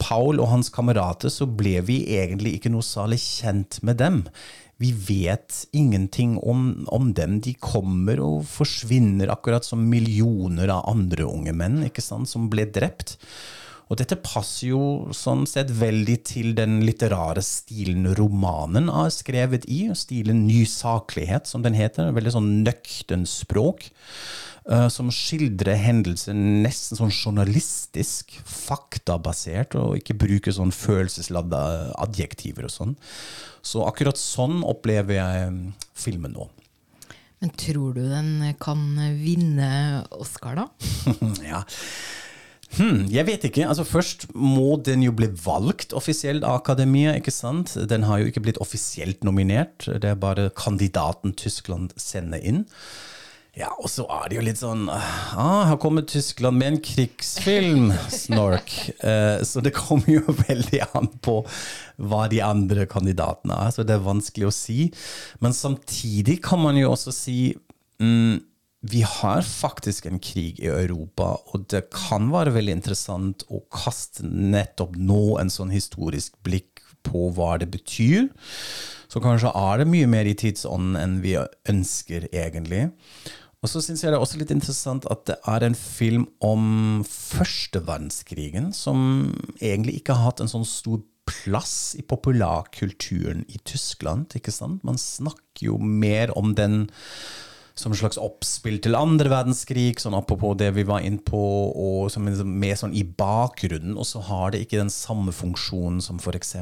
Paul 0.01 0.39
og 0.39 0.51
hans 0.53 0.71
kamerater, 0.73 1.31
så 1.33 1.47
ble 1.47 1.79
vi 1.87 2.03
egentlig 2.15 2.57
ikke 2.57 2.71
noe 2.73 2.85
særlig 2.85 3.19
kjent 3.23 3.81
med 3.83 3.99
dem. 3.99 4.23
Vi 4.81 4.91
vet 4.91 5.65
ingenting 5.71 6.37
om, 6.39 6.85
om 6.91 7.11
dem. 7.15 7.37
De 7.43 7.53
kommer 7.59 8.19
og 8.23 8.47
forsvinner, 8.49 9.31
akkurat 9.31 9.67
som 9.67 9.83
millioner 9.87 10.71
av 10.73 10.87
andre 10.91 11.27
unge 11.29 11.53
menn 11.55 11.83
ikke 11.87 12.03
sant, 12.03 12.31
som 12.31 12.49
ble 12.51 12.65
drept. 12.73 13.17
Og 13.93 13.99
dette 13.99 14.17
passer 14.25 14.71
jo 14.71 14.83
sånn 15.13 15.43
sett 15.45 15.69
veldig 15.77 16.15
til 16.25 16.55
den 16.57 16.79
litterære 16.81 17.43
stilen 17.45 18.07
romanen 18.17 18.87
er 18.89 19.11
skrevet 19.13 19.67
i. 19.69 19.83
Stilen 19.93 20.47
nysaklighet, 20.47 21.45
som 21.45 21.61
den 21.61 21.77
heter. 21.77 22.09
Veldig 22.15 22.33
sånn 22.33 22.49
nøktern 22.65 23.27
språk. 23.29 23.85
Uh, 24.63 24.87
som 24.87 25.11
skildrer 25.13 25.77
hendelser 25.77 26.33
nesten 26.33 26.97
sånn 26.97 27.13
journalistisk, 27.13 28.31
faktabasert, 28.47 29.75
og 29.77 29.99
ikke 29.99 30.15
bruker 30.23 30.55
sånn 30.55 30.73
følelsesladde 30.73 31.61
adjektiver 32.01 32.65
og 32.65 32.73
sånn. 32.73 32.97
Så 33.61 33.85
akkurat 33.85 34.17
sånn 34.17 34.63
opplever 34.65 35.19
jeg 35.19 35.51
um, 35.51 35.61
filmen 35.93 36.33
nå. 36.33 36.49
Men 37.43 37.53
tror 37.59 37.93
du 37.93 38.07
den 38.07 38.55
kan 38.63 38.81
vinne 39.19 39.69
Oscar, 40.15 40.63
da? 40.63 40.69
ja. 41.53 41.61
Hmm, 42.73 43.05
jeg 43.11 43.27
vet 43.27 43.43
ikke. 43.47 43.67
altså 43.69 43.85
Først 43.85 44.27
må 44.33 44.77
den 44.81 45.03
jo 45.05 45.13
bli 45.15 45.29
valgt 45.45 45.93
offisielt 45.93 46.45
av 46.47 46.61
akademiet. 46.61 47.19
ikke 47.21 47.33
sant? 47.33 47.75
Den 47.89 48.07
har 48.09 48.21
jo 48.21 48.31
ikke 48.31 48.43
blitt 48.47 48.61
offisielt 48.63 49.23
nominert. 49.23 49.85
Det 49.85 50.09
er 50.09 50.19
bare 50.19 50.49
kandidaten 50.57 51.35
Tyskland 51.37 51.93
sender 52.01 52.41
inn. 52.41 52.63
Ja, 53.53 53.67
og 53.77 53.85
så 53.93 54.07
er 54.09 54.31
det 54.31 54.37
jo 54.39 54.43
litt 54.47 54.57
sånn 54.57 54.87
ah, 54.89 55.67
Her 55.69 55.75
kommer 55.77 56.01
Tyskland 56.09 56.57
med 56.57 56.71
en 56.71 56.79
krigsfilm, 56.81 57.91
snork. 58.23 58.71
Eh, 59.05 59.43
så 59.45 59.61
det 59.61 59.75
kommer 59.77 60.09
jo 60.09 60.23
veldig 60.47 60.81
an 60.97 61.11
på 61.21 61.43
hva 62.01 62.23
de 62.31 62.41
andre 62.41 62.87
kandidatene 62.89 63.59
er. 63.67 63.75
Så 63.75 63.85
det 63.85 63.99
er 63.99 64.07
vanskelig 64.07 64.49
å 64.49 64.55
si. 64.55 64.87
Men 65.45 65.53
samtidig 65.53 66.39
kan 66.47 66.63
man 66.65 66.81
jo 66.81 66.89
også 66.95 67.13
si 67.13 67.37
mm, 68.01 68.41
vi 68.83 69.01
har 69.07 69.45
faktisk 69.47 70.09
en 70.09 70.19
krig 70.19 70.59
i 70.59 70.67
Europa, 70.67 71.37
og 71.53 71.67
det 71.71 71.85
kan 71.93 72.27
være 72.33 72.51
veldig 72.57 72.73
interessant 72.81 73.45
å 73.47 73.61
kaste 73.71 74.27
nettopp 74.27 74.97
nå 74.99 75.37
en 75.39 75.51
sånn 75.53 75.71
historisk 75.71 76.35
blikk 76.43 76.83
på 77.07 77.29
hva 77.35 77.55
det 77.61 77.69
betyr. 77.71 78.27
Så 79.11 79.21
kanskje 79.23 79.53
er 79.55 79.79
det 79.79 79.87
mye 79.87 80.09
mer 80.09 80.27
i 80.27 80.35
tidsånden 80.35 80.97
enn 80.99 81.15
vi 81.23 81.37
ønsker, 81.39 82.27
egentlig. 82.35 82.89
Og 83.63 83.71
så 83.71 83.79
syns 83.79 84.03
jeg 84.03 84.11
det 84.11 84.17
er 84.17 84.25
også 84.25 84.41
litt 84.41 84.51
interessant 84.51 85.07
at 85.11 85.23
det 85.29 85.37
er 85.47 85.63
en 85.63 85.77
film 85.79 86.27
om 86.43 87.05
første 87.07 87.79
verdenskrigen, 87.87 88.73
som 88.75 89.31
egentlig 89.61 90.01
ikke 90.01 90.17
har 90.17 90.33
hatt 90.33 90.43
en 90.43 90.51
sånn 90.51 90.67
stor 90.67 90.99
plass 91.23 91.93
i 91.95 92.03
populærkulturen 92.03 93.45
i 93.47 93.61
Tyskland. 93.63 94.27
ikke 94.35 94.51
sant? 94.51 94.83
Man 94.83 94.99
snakker 94.99 95.69
jo 95.69 95.79
mer 95.79 96.35
om 96.35 96.51
den 96.57 96.89
som 97.75 97.91
en 97.91 97.97
slags 97.97 98.19
oppspill 98.21 98.77
til 98.85 98.93
andre 98.97 99.31
verdenskrig, 99.33 99.97
sånn 100.01 100.13
apropos 100.13 100.53
det 100.59 100.69
vi 100.75 100.85
var 100.85 101.01
inne 101.01 101.23
på, 101.25 101.41
og 101.73 102.11
som 102.13 102.27
med 102.27 102.77
sånn 102.77 102.93
i 102.93 103.01
bakgrunnen. 103.03 103.95
Og 103.97 104.05
så 104.05 104.21
har 104.27 104.53
det 104.53 104.61
ikke 104.65 104.83
den 104.83 104.93
samme 104.93 105.33
funksjonen 105.33 106.03
som 106.05 106.21
f.eks. 106.21 106.53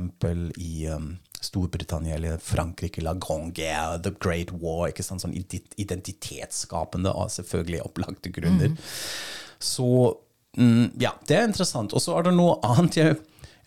i 0.56 0.88
um, 0.88 1.12
Storbritannia 1.44 2.16
eller 2.16 2.40
Frankrike, 2.40 3.04
La 3.04 3.14
Grande 3.20 3.52
Guerre, 3.60 4.00
The 4.06 4.16
Great 4.24 4.56
War. 4.56 4.88
ikke 4.88 5.04
sant, 5.04 5.26
Sånn 5.26 5.36
identitetsskapende 5.36 7.12
av 7.12 7.32
selvfølgelig 7.36 7.84
opplagte 7.90 8.32
grunner. 8.32 8.72
Mm. 8.72 8.80
Så 9.60 9.90
mm, 10.58 10.94
ja, 11.02 11.12
det 11.28 11.42
er 11.42 11.50
interessant. 11.50 11.92
Og 11.92 12.04
så 12.04 12.16
er 12.16 12.30
det 12.30 12.38
noe 12.40 12.56
annet 12.64 13.02
jeg, 13.02 13.18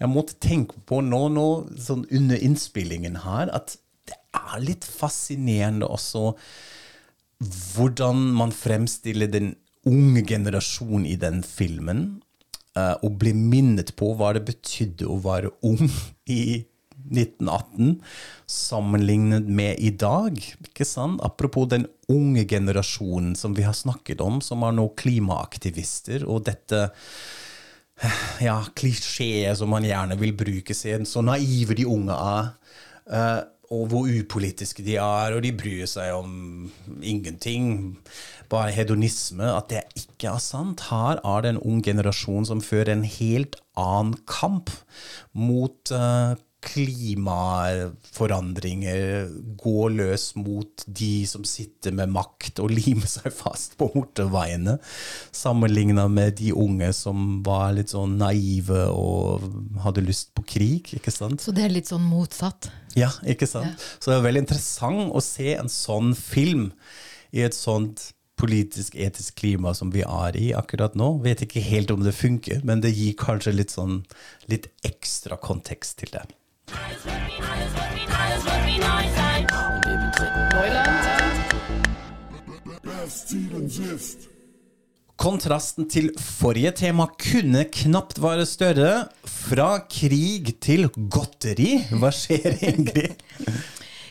jeg 0.01 0.11
måtte 0.11 0.41
tenke 0.41 0.81
på 0.89 1.05
nå, 1.05 1.27
nå 1.37 1.49
sånn 1.77 2.09
under 2.09 2.41
innspillingen 2.41 3.21
her, 3.27 3.53
at 3.53 3.77
det 4.09 4.17
er 4.33 4.65
litt 4.65 4.89
fascinerende 4.89 5.93
også 5.93 6.33
hvordan 7.41 8.21
man 8.37 8.55
fremstiller 8.55 9.31
den 9.31 9.55
unge 9.89 10.25
generasjonen 10.27 11.07
i 11.07 11.17
den 11.21 11.43
filmen, 11.45 12.05
uh, 12.79 12.95
og 13.05 13.19
blir 13.21 13.37
minnet 13.37 13.95
på 13.99 14.13
hva 14.17 14.33
det 14.37 14.47
betydde 14.49 15.09
å 15.11 15.19
være 15.25 15.53
ung 15.67 15.89
i 16.31 16.65
1918 17.05 17.99
sammenlignet 18.49 19.49
med 19.49 19.79
i 19.79 19.91
dag. 19.91 20.39
ikke 20.65 20.87
sant? 20.89 21.21
Apropos 21.25 21.69
den 21.69 21.87
unge 22.09 22.47
generasjonen 22.49 23.35
som 23.37 23.55
vi 23.57 23.67
har 23.67 23.77
snakket 23.77 24.23
om, 24.25 24.41
som 24.41 24.65
er 24.65 24.77
nå 24.77 24.89
klimaaktivister, 24.97 26.25
og 26.25 26.47
dette 26.49 26.87
ja, 28.43 28.59
klisjeet 28.75 29.59
som 29.59 29.71
man 29.71 29.85
gjerne 29.87 30.17
vil 30.19 30.35
bruke 30.37 30.75
seg 30.75 31.05
så 31.09 31.23
naive 31.25 31.77
de 31.79 31.87
unge 31.87 32.17
er. 32.17 32.55
Uh, 33.05 33.43
og 33.73 33.89
hvor 33.91 34.09
upolitiske 34.09 34.85
de 34.85 34.99
er, 35.01 35.35
og 35.35 35.43
de 35.45 35.53
bryr 35.57 35.89
seg 35.89 36.13
om 36.17 36.71
ingenting. 37.01 37.97
Bare 38.53 38.75
hedonisme. 38.75 39.47
At 39.49 39.71
det 39.73 39.85
ikke 39.97 40.35
er 40.35 40.43
sant. 40.43 40.89
Her 40.91 41.23
er 41.25 41.45
det 41.45 41.55
en 41.55 41.63
ung 41.63 41.81
generasjon 41.85 42.49
som 42.49 42.65
fører 42.65 42.95
en 42.95 43.07
helt 43.09 43.57
annen 43.81 44.19
kamp 44.29 44.73
mot 45.33 45.95
uh, 45.95 46.37
klimaforandringer, 46.65 49.29
gå 49.61 49.89
løs 49.93 50.33
mot 50.39 50.85
de 50.87 51.27
som 51.29 51.45
sitter 51.47 51.93
med 51.97 52.09
makt 52.15 52.61
og 52.65 52.71
limer 52.79 53.07
seg 53.11 53.33
fast 53.35 53.77
på 53.81 53.91
motorveiene, 53.95 54.79
sammenligna 55.35 56.09
med 56.13 56.35
de 56.41 56.53
unge 56.57 56.93
som 56.97 57.43
var 57.47 57.73
litt 57.77 57.91
sånn 57.95 58.19
naive 58.21 58.83
og 58.93 59.41
hadde 59.85 60.07
lyst 60.07 60.29
på 60.37 60.43
krig. 60.55 60.83
ikke 60.97 61.13
sant? 61.15 61.41
Så 61.45 61.51
det 61.55 61.63
er 61.67 61.73
litt 61.75 61.89
sånn 61.91 62.07
motsatt? 62.09 62.63
Ja, 62.99 63.11
ikke 63.27 63.49
sant. 63.51 63.73
Ja. 63.75 63.95
Så 63.99 64.11
det 64.11 64.19
er 64.19 64.27
veldig 64.29 64.45
interessant 64.45 65.15
å 65.15 65.23
se 65.25 65.55
en 65.59 65.71
sånn 65.73 66.13
film 66.19 66.69
i 67.35 67.43
et 67.47 67.57
sånt 67.57 68.13
politisk, 68.39 68.95
etisk 68.99 69.39
klima 69.39 69.75
som 69.75 69.93
vi 69.95 70.03
er 70.03 70.37
i 70.39 70.51
akkurat 70.57 70.97
nå. 70.99 71.11
Vet 71.25 71.45
ikke 71.47 71.63
helt 71.65 71.93
om 71.95 72.05
det 72.07 72.15
funker, 72.17 72.63
men 72.67 72.83
det 72.85 72.95
gir 72.95 73.15
kanskje 73.19 73.55
litt 73.55 73.75
sånn 73.75 74.03
litt 74.51 74.71
ekstra 74.87 75.39
kontekst 75.41 76.03
til 76.03 76.15
det. 76.15 76.27
Kontrasten 85.15 85.87
til 85.87 86.09
forrige 86.19 86.73
tema 86.81 87.07
kunne 87.21 87.63
knapt 87.71 88.19
være 88.23 88.47
større. 88.51 88.91
Fra 89.31 89.69
krig 89.87 90.57
til 90.65 90.89
godteri. 90.91 91.77
Hva 92.01 92.11
skjer, 92.15 92.57
Ingrid? 92.73 93.23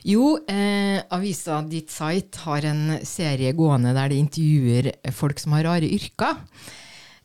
Jo, 0.07 0.37
eh, 0.51 1.03
avisa 1.15 1.61
Ditt 1.67 1.91
Site 1.91 2.43
har 2.43 2.65
en 2.67 2.97
serie 3.07 3.51
gående 3.55 3.93
der 3.95 4.11
de 4.11 4.19
intervjuer 4.19 4.89
folk 5.15 5.39
som 5.43 5.55
har 5.57 5.67
rare 5.67 5.91
yrker. 5.91 6.39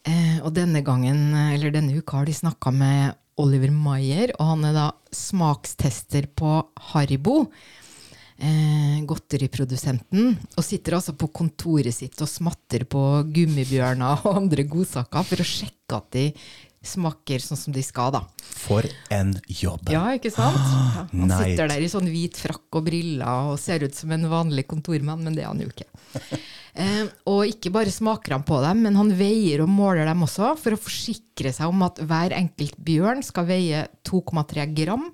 Eh, 0.06 0.38
og 0.42 0.52
denne 0.58 0.82
gangen, 0.86 1.32
eller 1.54 1.74
denne 1.74 1.98
uka 1.98 2.20
har 2.20 2.28
de 2.28 2.34
snakka 2.34 2.74
med 2.74 3.18
Oliver 3.38 3.70
Maier, 3.70 4.34
og 4.38 4.54
han 4.56 4.66
er 4.66 4.74
da 4.74 4.86
smakstester 5.14 6.26
på 6.38 6.60
Haribo. 6.90 7.44
Eh, 8.38 9.00
godteriprodusenten. 9.02 10.36
Og 10.54 10.62
sitter 10.62 10.94
altså 10.98 11.14
på 11.18 11.26
kontoret 11.34 11.94
sitt 11.94 12.20
og 12.22 12.30
smatter 12.30 12.84
på 12.86 13.00
gummibjørner 13.34 14.22
og 14.28 14.38
andre 14.44 14.62
godsaker 14.68 15.26
for 15.26 15.42
å 15.42 15.46
sjekke 15.46 15.98
at 15.98 16.10
de 16.14 16.26
smaker 16.88 17.42
sånn 17.42 17.58
som 17.58 17.74
de 17.74 17.82
skal, 17.82 18.12
da. 18.14 18.20
For 18.38 18.86
en 19.10 19.32
jobb! 19.50 19.90
Ja, 19.90 20.04
ikke 20.14 20.30
sant? 20.30 20.54
Ja, 20.54 21.08
han 21.10 21.34
sitter 21.34 21.72
der 21.72 21.82
i 21.82 21.90
sånn 21.90 22.06
hvit 22.06 22.38
frakk 22.38 22.78
og 22.78 22.86
briller 22.86 23.50
og 23.50 23.58
ser 23.58 23.82
ut 23.82 23.98
som 23.98 24.14
en 24.14 24.28
vanlig 24.30 24.68
kontormann, 24.70 25.24
men 25.26 25.34
det 25.34 25.42
er 25.42 25.50
han 25.50 25.64
jo 25.64 25.72
ikke. 25.72 25.90
Eh, 26.78 27.08
og 27.26 27.48
ikke 27.50 27.72
bare 27.74 27.90
smaker 27.90 28.36
han 28.36 28.44
på 28.46 28.60
dem, 28.62 28.84
men 28.84 28.94
han 28.94 29.08
veier 29.18 29.64
og 29.64 29.70
måler 29.72 30.06
dem 30.06 30.20
også, 30.22 30.52
for 30.60 30.76
å 30.76 30.78
forsikre 30.78 31.50
seg 31.50 31.72
om 31.72 31.80
at 31.82 31.98
hver 32.06 32.30
enkelt 32.36 32.76
bjørn 32.86 33.24
skal 33.26 33.48
veie 33.48 33.80
2,3 34.06 34.68
gram. 34.76 35.08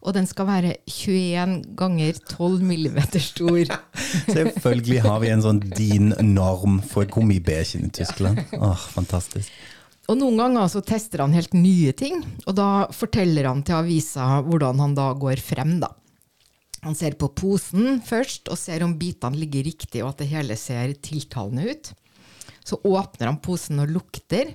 Og 0.00 0.14
den 0.16 0.24
skal 0.28 0.48
være 0.48 0.76
21 0.88 1.58
ganger 1.76 2.16
12 2.24 2.62
millimeter 2.64 3.20
stor. 3.20 3.68
Selvfølgelig 4.36 5.02
har 5.04 5.20
vi 5.20 5.32
en 5.34 5.44
sånn 5.44 5.60
din 5.74 6.14
norm 6.32 6.78
for 6.88 7.04
gummibærkinn 7.04 7.90
i 7.90 7.92
Tyskland. 8.00 8.40
Åh, 8.56 8.86
fantastisk. 8.94 9.52
Og 10.10 10.16
noen 10.18 10.40
ganger 10.40 10.70
så 10.72 10.80
tester 10.82 11.22
han 11.22 11.36
helt 11.36 11.52
nye 11.54 11.92
ting, 11.94 12.24
og 12.48 12.56
da 12.58 12.88
forteller 12.96 13.46
han 13.46 13.60
til 13.62 13.76
avisa 13.78 14.40
hvordan 14.42 14.80
han 14.82 14.96
da 14.96 15.12
går 15.14 15.42
frem, 15.44 15.76
da. 15.84 15.92
Han 16.80 16.96
ser 16.96 17.14
på 17.20 17.28
posen 17.36 18.00
først, 18.02 18.48
og 18.48 18.58
ser 18.58 18.82
om 18.82 18.96
bitene 18.98 19.38
ligger 19.38 19.66
riktig, 19.68 20.00
og 20.02 20.14
at 20.14 20.24
det 20.24 20.30
hele 20.32 20.56
ser 20.58 20.96
tiltalende 21.04 21.68
ut. 21.68 21.92
Så 22.64 22.80
åpner 22.88 23.28
han 23.28 23.40
posen 23.44 23.82
og 23.84 23.92
lukter. 23.92 24.54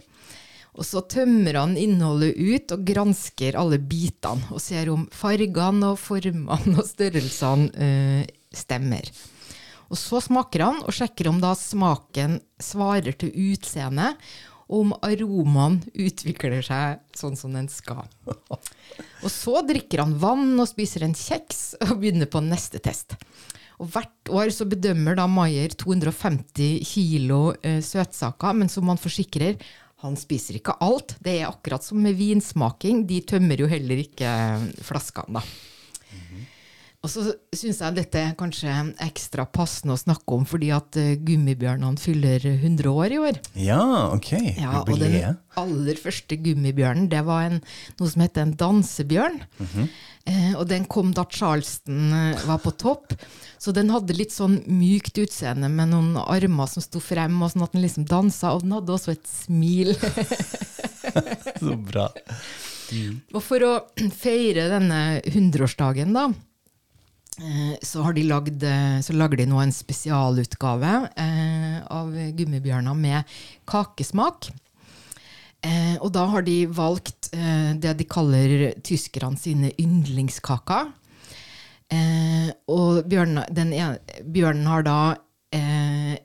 Og 0.75 0.83
så 0.83 1.01
tømmer 1.07 1.55
han 1.55 1.77
innholdet 1.79 2.35
ut 2.35 2.73
og 2.75 2.83
gransker 2.87 3.55
alle 3.59 3.79
bitene, 3.79 4.43
og 4.51 4.59
ser 4.63 4.91
om 4.91 5.05
fargene 5.15 5.93
og 5.93 6.01
formene 6.01 6.75
og 6.75 6.83
størrelsene 6.87 7.69
eh, 7.79 8.25
stemmer. 8.55 9.07
Og 9.87 9.99
så 9.99 10.19
smaker 10.23 10.65
han, 10.65 10.81
og 10.83 10.95
sjekker 10.97 11.29
om 11.29 11.39
da 11.43 11.53
smaken 11.55 12.39
svarer 12.61 13.15
til 13.15 13.31
utseendet, 13.51 14.19
og 14.65 14.81
om 14.81 14.93
aromaen 15.05 15.77
utvikler 15.93 16.63
seg 16.65 17.03
sånn 17.15 17.35
som 17.37 17.53
den 17.53 17.67
skal. 17.69 18.07
Og 18.25 19.29
så 19.29 19.61
drikker 19.67 20.01
han 20.01 20.15
vann 20.17 20.55
og 20.57 20.67
spiser 20.71 21.05
en 21.05 21.13
kjeks 21.15 21.75
og 21.85 21.99
begynner 22.01 22.29
på 22.29 22.41
neste 22.43 22.81
test. 22.83 23.13
Og 23.77 23.91
hvert 23.91 24.31
år 24.31 24.49
så 24.55 24.65
bedømmer 24.67 25.17
da 25.19 25.27
Maier 25.29 25.73
250 25.77 26.81
kilo 26.87 27.39
eh, 27.61 27.81
søtsaker, 27.83 28.55
men 28.57 28.71
som 28.71 28.89
han 28.89 28.99
forsikrer, 28.99 29.59
han 30.05 30.17
spiser 30.19 30.59
ikke 30.59 30.77
alt. 30.85 31.17
Det 31.23 31.39
er 31.39 31.49
akkurat 31.49 31.85
som 31.85 32.01
med 32.01 32.17
vinsmaking, 32.19 33.05
de 33.09 33.21
tømmer 33.27 33.65
jo 33.65 33.69
heller 33.71 34.03
ikke 34.05 34.29
eh, 34.29 34.67
flaskene, 34.85 35.41
da. 35.41 35.73
Og 37.05 37.11
så 37.11 37.21
syns 37.53 37.83
jeg 37.83 37.93
dette 37.99 38.17
er 38.17 38.33
kanskje 38.37 38.71
ekstra 39.05 39.45
passende 39.45 39.93
å 39.93 40.01
snakke 40.01 40.33
om 40.33 40.45
fordi 40.49 40.71
at 40.73 40.97
uh, 40.97 41.11
gummibjørnene 41.21 42.01
fyller 42.01 42.41
100 42.55 42.89
år 42.89 43.13
i 43.13 43.19
år. 43.21 43.39
Ja, 43.61 43.83
ok. 44.15 44.31
Ja, 44.57 44.79
og 44.81 44.97
den 44.97 45.37
aller 45.61 45.99
første 46.01 46.37
gummibjørnen, 46.41 47.05
det 47.11 47.21
var 47.27 47.45
en, 47.51 47.61
noe 47.99 48.09
som 48.11 48.23
heter 48.25 48.47
en 48.47 48.55
dansebjørn. 48.59 49.37
Mhm. 49.61 49.85
eh, 50.25 50.53
og 50.57 50.65
den 50.71 50.87
kom 50.89 51.13
da 51.15 51.27
Charleston 51.29 52.09
eh, 52.09 52.47
var 52.49 52.63
på 52.63 52.73
topp. 52.81 53.13
Så 53.61 53.71
den 53.75 53.93
hadde 53.93 54.17
litt 54.17 54.33
sånn 54.33 54.59
mykt 54.67 55.21
utseende 55.21 55.69
med 55.71 55.93
noen 55.93 56.17
armer 56.25 56.69
som 56.69 56.83
sto 56.83 56.99
frem, 57.01 57.37
og 57.41 57.53
sånn 57.53 57.67
at 57.67 57.77
den 57.77 57.85
liksom 57.85 58.09
dansa. 58.09 58.55
Og 58.57 58.65
den 58.65 58.75
hadde 58.79 58.97
også 58.97 59.13
et 59.13 59.29
smil. 59.29 59.93
Så 61.61 61.77
bra. 61.85 62.09
Og 63.33 63.41
for 63.41 63.63
å 63.65 63.71
feire 64.13 64.67
denne 64.73 64.99
100-årsdagen, 65.23 66.13
da, 66.17 66.27
eh, 66.29 66.41
så, 67.35 68.03
har 68.05 68.15
de 68.15 68.25
lagd, 68.29 68.63
eh, 68.63 68.99
så 69.03 69.15
lager 69.15 69.41
de 69.41 69.47
nå 69.49 69.59
en 69.59 69.73
spesialutgave 69.75 70.91
eh, 71.19 71.79
av 71.91 72.13
gummibjørner 72.37 72.95
med 72.95 73.35
kakesmak. 73.67 74.51
Eh, 75.65 75.95
og 75.97 76.11
da 76.15 76.25
har 76.29 76.45
de 76.45 76.59
valgt 76.69 77.31
eh, 77.33 77.73
det 77.81 77.95
de 77.99 78.07
kaller 78.07 78.69
tyskerne 78.85 79.39
sine 79.39 79.71
yndlingskaker. 79.81 80.91
Eh, 81.93 82.49
og 82.71 83.05
bjørnen, 83.09 83.43
ene, 83.51 84.21
bjørnen 84.23 84.69
har 84.69 84.85
da 84.85 84.99
eh, 85.53 86.15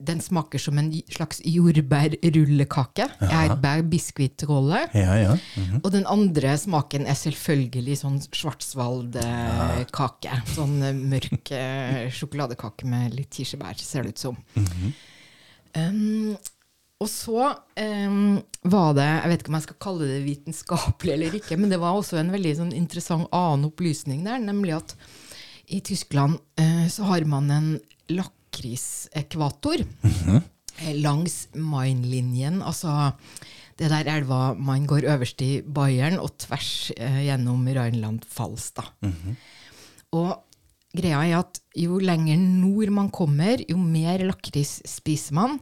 Den 0.00 0.22
smaker 0.24 0.62
som 0.62 0.78
en 0.80 0.88
slags 1.12 1.42
jordbærrullekake. 1.44 3.06
Jaha. 3.20 3.42
Erdbær 3.44 3.82
biskuitrolle. 3.90 4.86
Ja, 4.94 5.18
Mm 5.20 5.64
-hmm. 5.64 5.80
Og 5.84 5.92
den 5.92 6.06
andre 6.06 6.58
smaken 6.58 7.06
er 7.06 7.14
selvfølgelig 7.14 7.98
sånn 7.98 8.20
schwarzwald-kake. 8.32 10.42
Sånn 10.54 10.82
eh, 10.82 10.94
mørk 10.94 11.50
eh, 11.50 12.10
sjokoladekake 12.16 12.86
med 12.86 13.14
litt 13.14 13.30
kirsebær, 13.30 13.74
ser 13.76 14.02
det 14.02 14.08
ut 14.08 14.18
som. 14.18 14.36
Mhm. 14.54 14.92
Um, 15.76 16.36
og 17.00 17.08
så 17.08 17.46
um, 17.80 18.40
var 18.68 18.92
det, 18.92 19.06
jeg 19.06 19.30
vet 19.30 19.42
ikke 19.42 19.52
om 19.52 19.56
jeg 19.56 19.66
skal 19.68 19.78
kalle 19.80 20.08
det 20.10 20.18
vitenskapelig 20.24 21.14
eller 21.14 21.36
ikke, 21.38 21.56
men 21.56 21.72
det 21.72 21.78
var 21.80 21.96
også 21.96 22.18
en 22.20 22.32
veldig 22.34 22.52
sånn 22.58 22.74
interessant 22.76 23.30
annen 23.32 23.70
opplysning 23.70 24.26
der, 24.26 24.42
nemlig 24.42 24.74
at 24.76 24.92
i 25.72 25.80
Tyskland 25.86 26.36
uh, 26.60 26.84
så 26.92 27.08
har 27.08 27.24
man 27.30 27.48
en 27.54 27.70
lakrisekvator 28.50 29.78
mm 29.78 30.10
-hmm. 30.10 30.42
langs 31.02 31.48
Main-linjen, 31.54 32.62
altså 32.62 33.12
det 33.78 33.88
der 33.88 34.16
elva 34.16 34.54
man 34.54 34.86
går 34.86 35.04
øverst 35.04 35.40
i 35.42 35.62
Bayern 35.62 36.18
og 36.18 36.36
tvers 36.38 36.92
eh, 36.96 37.24
gjennom 37.24 37.66
Rheinland-Pfalz. 37.66 38.72
Mm 39.00 39.12
-hmm. 39.12 39.34
Og 40.12 40.44
greia 40.94 41.24
er 41.24 41.38
at 41.38 41.60
jo 41.76 41.98
lenger 41.98 42.36
nord 42.36 42.90
man 42.90 43.10
kommer, 43.10 43.64
jo 43.68 43.76
mer 43.76 44.18
lakris 44.18 44.82
spiser 44.84 45.34
man. 45.34 45.60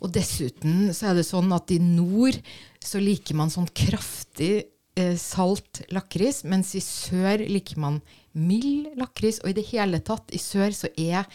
Og 0.00 0.12
dessuten 0.12 0.92
så 0.94 1.10
er 1.10 1.14
det 1.14 1.26
sånn 1.26 1.52
at 1.52 1.70
i 1.70 1.78
nord 1.78 2.40
så 2.80 2.98
liker 2.98 3.34
man 3.34 3.50
sånn 3.50 3.68
kraftig 3.68 4.64
eh, 4.96 5.16
salt 5.16 5.82
lakris, 5.90 6.44
mens 6.44 6.74
i 6.74 6.80
sør 6.80 7.38
liker 7.38 7.78
man 7.78 8.00
mild 8.32 8.88
lakris. 8.96 9.40
Og 9.44 9.50
i 9.50 9.52
det 9.52 9.66
hele 9.70 10.00
tatt, 10.00 10.30
i 10.32 10.38
sør 10.38 10.70
så 10.72 10.88
er 10.96 11.26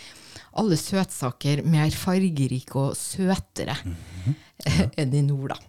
alle 0.59 0.77
søtsaker 0.79 1.63
mer 1.67 1.93
fargerike 1.95 2.79
og 2.79 2.97
søtere 2.99 3.75
eh, 4.65 4.85
enn 5.01 5.15
i 5.15 5.23
nord, 5.25 5.55
da. 5.55 5.59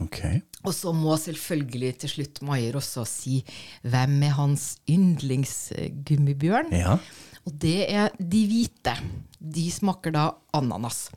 Okay. 0.00 0.40
Og 0.64 0.72
så 0.72 0.92
må 0.96 1.12
selvfølgelig 1.20 1.90
til 2.02 2.12
slutt 2.14 2.40
Maier 2.48 2.76
også 2.78 3.04
si 3.08 3.42
hvem 3.84 4.14
er 4.24 4.36
hans 4.38 4.70
yndlingsgummibjørn. 4.88 6.72
Ja. 6.72 6.96
Og 7.44 7.56
det 7.60 7.84
er 7.88 8.14
de 8.16 8.44
hvite. 8.48 8.94
De 9.40 9.66
smaker 9.72 10.14
da 10.16 10.30
ananas. 10.56 11.08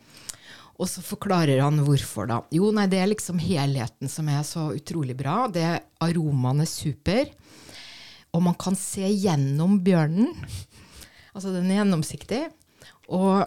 Og 0.80 0.90
så 0.90 1.04
forklarer 1.06 1.62
han 1.62 1.80
hvorfor, 1.86 2.28
da. 2.28 2.42
Jo, 2.52 2.72
nei, 2.76 2.88
det 2.92 3.00
er 3.00 3.12
liksom 3.12 3.40
helheten 3.40 4.12
som 4.12 4.30
er 4.32 4.42
så 4.48 4.72
utrolig 4.74 5.16
bra. 5.20 5.46
Det 5.52 5.68
Aromaen 6.04 6.64
er 6.64 6.70
super. 6.70 7.30
Og 8.34 8.42
man 8.44 8.58
kan 8.60 8.76
se 8.80 9.06
gjennom 9.06 9.78
bjørnen. 9.86 10.32
Altså, 11.34 11.54
den 11.54 11.70
er 11.70 11.84
gjennomsiktig. 11.84 12.42
Og 13.14 13.44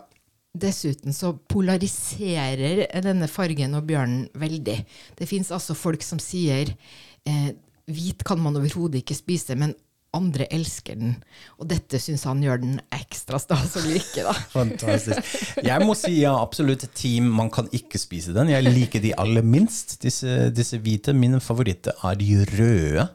dessuten 0.57 1.12
så 1.12 1.35
polariserer 1.51 2.87
denne 3.05 3.29
fargen 3.29 3.77
og 3.77 3.87
bjørnen 3.88 4.27
veldig. 4.38 4.79
Det 5.18 5.29
fins 5.29 5.53
altså 5.55 5.77
folk 5.77 6.05
som 6.05 6.20
sier 6.22 6.72
eh, 7.29 7.51
hvit 7.87 8.25
kan 8.27 8.40
man 8.42 8.57
overhodet 8.59 9.03
ikke 9.03 9.18
spise, 9.18 9.57
men 9.59 9.77
andre 10.16 10.46
elsker 10.55 10.96
den. 10.99 11.16
Og 11.61 11.68
dette 11.70 11.99
syns 12.01 12.25
han 12.29 12.40
gjør 12.44 12.62
den 12.62 12.79
ekstra 12.94 13.40
stas 13.42 13.77
å 13.77 13.83
like, 13.85 14.22
da. 14.25 14.33
Fantastisk. 14.55 15.35
Jeg 15.66 15.87
må 15.87 15.96
si 15.99 16.14
ja, 16.22 16.33
absolutt 16.40 16.87
team, 16.96 17.29
man 17.37 17.51
kan 17.53 17.68
ikke 17.77 18.01
spise 18.01 18.35
den. 18.37 18.53
Jeg 18.55 18.64
liker 18.66 19.05
de 19.05 19.12
aller 19.20 19.44
minst, 19.44 19.99
disse, 20.05 20.49
disse 20.57 20.81
hvite. 20.83 21.14
Min 21.16 21.37
favoritt 21.44 21.90
er 21.92 22.18
de 22.20 22.31
røde. 22.55 23.07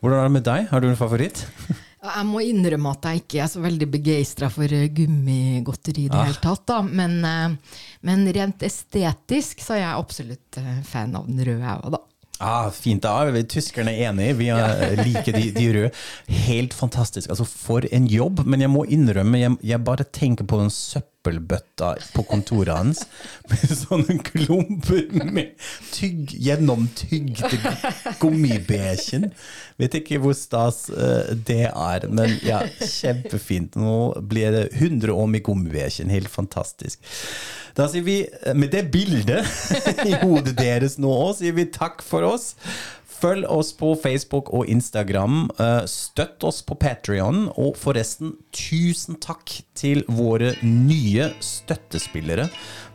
Hvordan 0.00 0.20
er 0.20 0.28
det 0.28 0.36
med 0.36 0.46
deg? 0.50 0.68
Har 0.70 0.84
du 0.84 0.90
en 0.90 1.00
favoritt? 1.00 1.46
Jeg 2.04 2.26
må 2.28 2.40
innrømme 2.44 2.90
at 2.92 3.06
jeg 3.08 3.22
ikke 3.22 3.38
er 3.44 3.48
så 3.48 3.62
veldig 3.64 3.86
begeistra 3.94 4.50
for 4.52 4.68
eh, 4.76 4.88
gummigodteri 4.92 6.04
i 6.04 6.08
det 6.12 6.18
Ah. 6.20 6.26
hele 6.28 6.40
tatt. 6.42 6.66
Da. 6.68 6.82
Men, 6.82 7.14
eh, 7.24 7.78
men 8.02 8.26
rent 8.36 8.60
estetisk 8.66 9.62
så 9.64 9.74
er 9.78 9.84
jeg 9.86 10.00
absolutt 10.02 10.58
eh, 10.60 10.82
fan 10.84 11.16
av 11.16 11.26
den 11.30 11.40
røde, 11.40 11.62
jeg 11.64 11.80
òg, 11.84 11.90
da. 11.96 12.02
Ah, 12.44 12.68
fint, 12.74 13.00
da 13.06 13.12
er 13.22 13.30
vi 13.32 13.44
tyskerne 13.48 13.92
enige. 13.94 14.34
Vi 14.36 14.48
er- 14.52 14.96
liker 15.06 15.32
de, 15.32 15.50
de 15.54 15.66
røde. 15.72 15.90
Helt 16.28 16.74
fantastisk. 16.74 17.30
Altså, 17.30 17.46
for 17.46 17.86
en 17.90 18.06
jobb. 18.10 18.44
Men 18.44 18.60
jeg 18.60 18.72
må 18.74 18.84
innrømme, 18.84 19.38
jeg, 19.40 19.56
jeg 19.62 19.84
bare 19.86 20.04
tenker 20.04 20.44
på 20.50 20.58
den 20.60 20.70
søppelbøtta 21.24 21.94
på 22.14 22.22
kontoret 22.28 22.76
hans 22.76 23.04
med 23.48 23.72
sånne 23.72 24.18
klumper 24.24 25.08
med 25.32 25.54
tygg, 25.92 26.34
gjennomtygde 26.36 27.50
gummibekjen. 28.20 29.30
Vet 29.80 29.96
ikke 30.00 30.20
hvor 30.20 30.34
stas 30.36 30.88
eh, 30.90 31.32
det 31.34 31.70
er, 31.70 32.08
men 32.08 32.36
ja, 32.44 32.62
kjempefint. 32.78 33.76
Nå 33.76 34.14
blir 34.20 34.52
det 34.52 34.64
100 34.74 35.12
år 35.12 35.26
med 35.26 35.44
gummibekjen. 35.44 36.12
Helt 36.12 36.30
fantastisk. 36.30 37.00
Da 37.74 37.88
sier 37.90 38.04
vi, 38.06 38.20
eh, 38.44 38.54
med 38.54 38.70
det 38.74 38.90
bildet 38.92 39.48
i 40.08 40.14
hodet 40.20 40.56
deres 40.60 40.98
nå 40.98 41.10
òg, 41.10 41.38
sier 41.40 41.56
vi 41.56 41.70
takk 41.72 42.04
for 42.04 42.26
oss. 42.34 42.52
Følg 43.24 43.46
oss 43.48 43.70
på 43.72 43.94
Facebook 43.96 44.50
og 44.52 44.66
Instagram. 44.68 45.46
eh, 45.58 45.86
Støtt 45.88 46.44
oss 46.44 46.60
på 46.62 46.76
Patrion. 46.76 47.46
Og 47.56 47.74
forresten, 47.80 48.34
tusen 48.52 49.16
takk 49.16 49.62
til 49.74 50.02
våre 50.12 50.52
nye 50.62 51.30
støttespillere. 51.40 52.50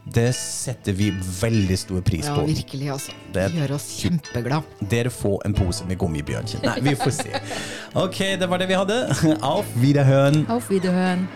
Det 0.10 0.30
setter 0.36 0.94
vi 0.96 1.10
veldig 1.12 1.78
stor 1.78 2.02
pris 2.02 2.26
Ja, 2.26 2.36
på. 2.36 2.46
virkelig, 2.48 2.88
altså. 2.94 3.12
Det- 3.34 3.52
Det 3.52 3.60
gjør 3.60 3.76
oss 3.76 3.88
kjempeglad. 4.04 4.64
Dere 4.90 5.10
får 5.10 5.42
en 5.46 5.54
pose 5.54 5.86
med 5.86 5.98
gummibjørn 6.00 6.64
Nei, 6.64 6.80
vi 6.80 6.96
får 6.96 7.12
se. 7.12 7.42
Ok, 7.96 8.18
det 8.40 8.48
var 8.50 8.58
det 8.60 8.68
vi 8.68 8.74
hadde. 8.76 9.40
Auf 9.42 9.66
Wiederhören. 9.76 10.46
Auf 10.50 10.70
Wiederhören. 10.70 11.28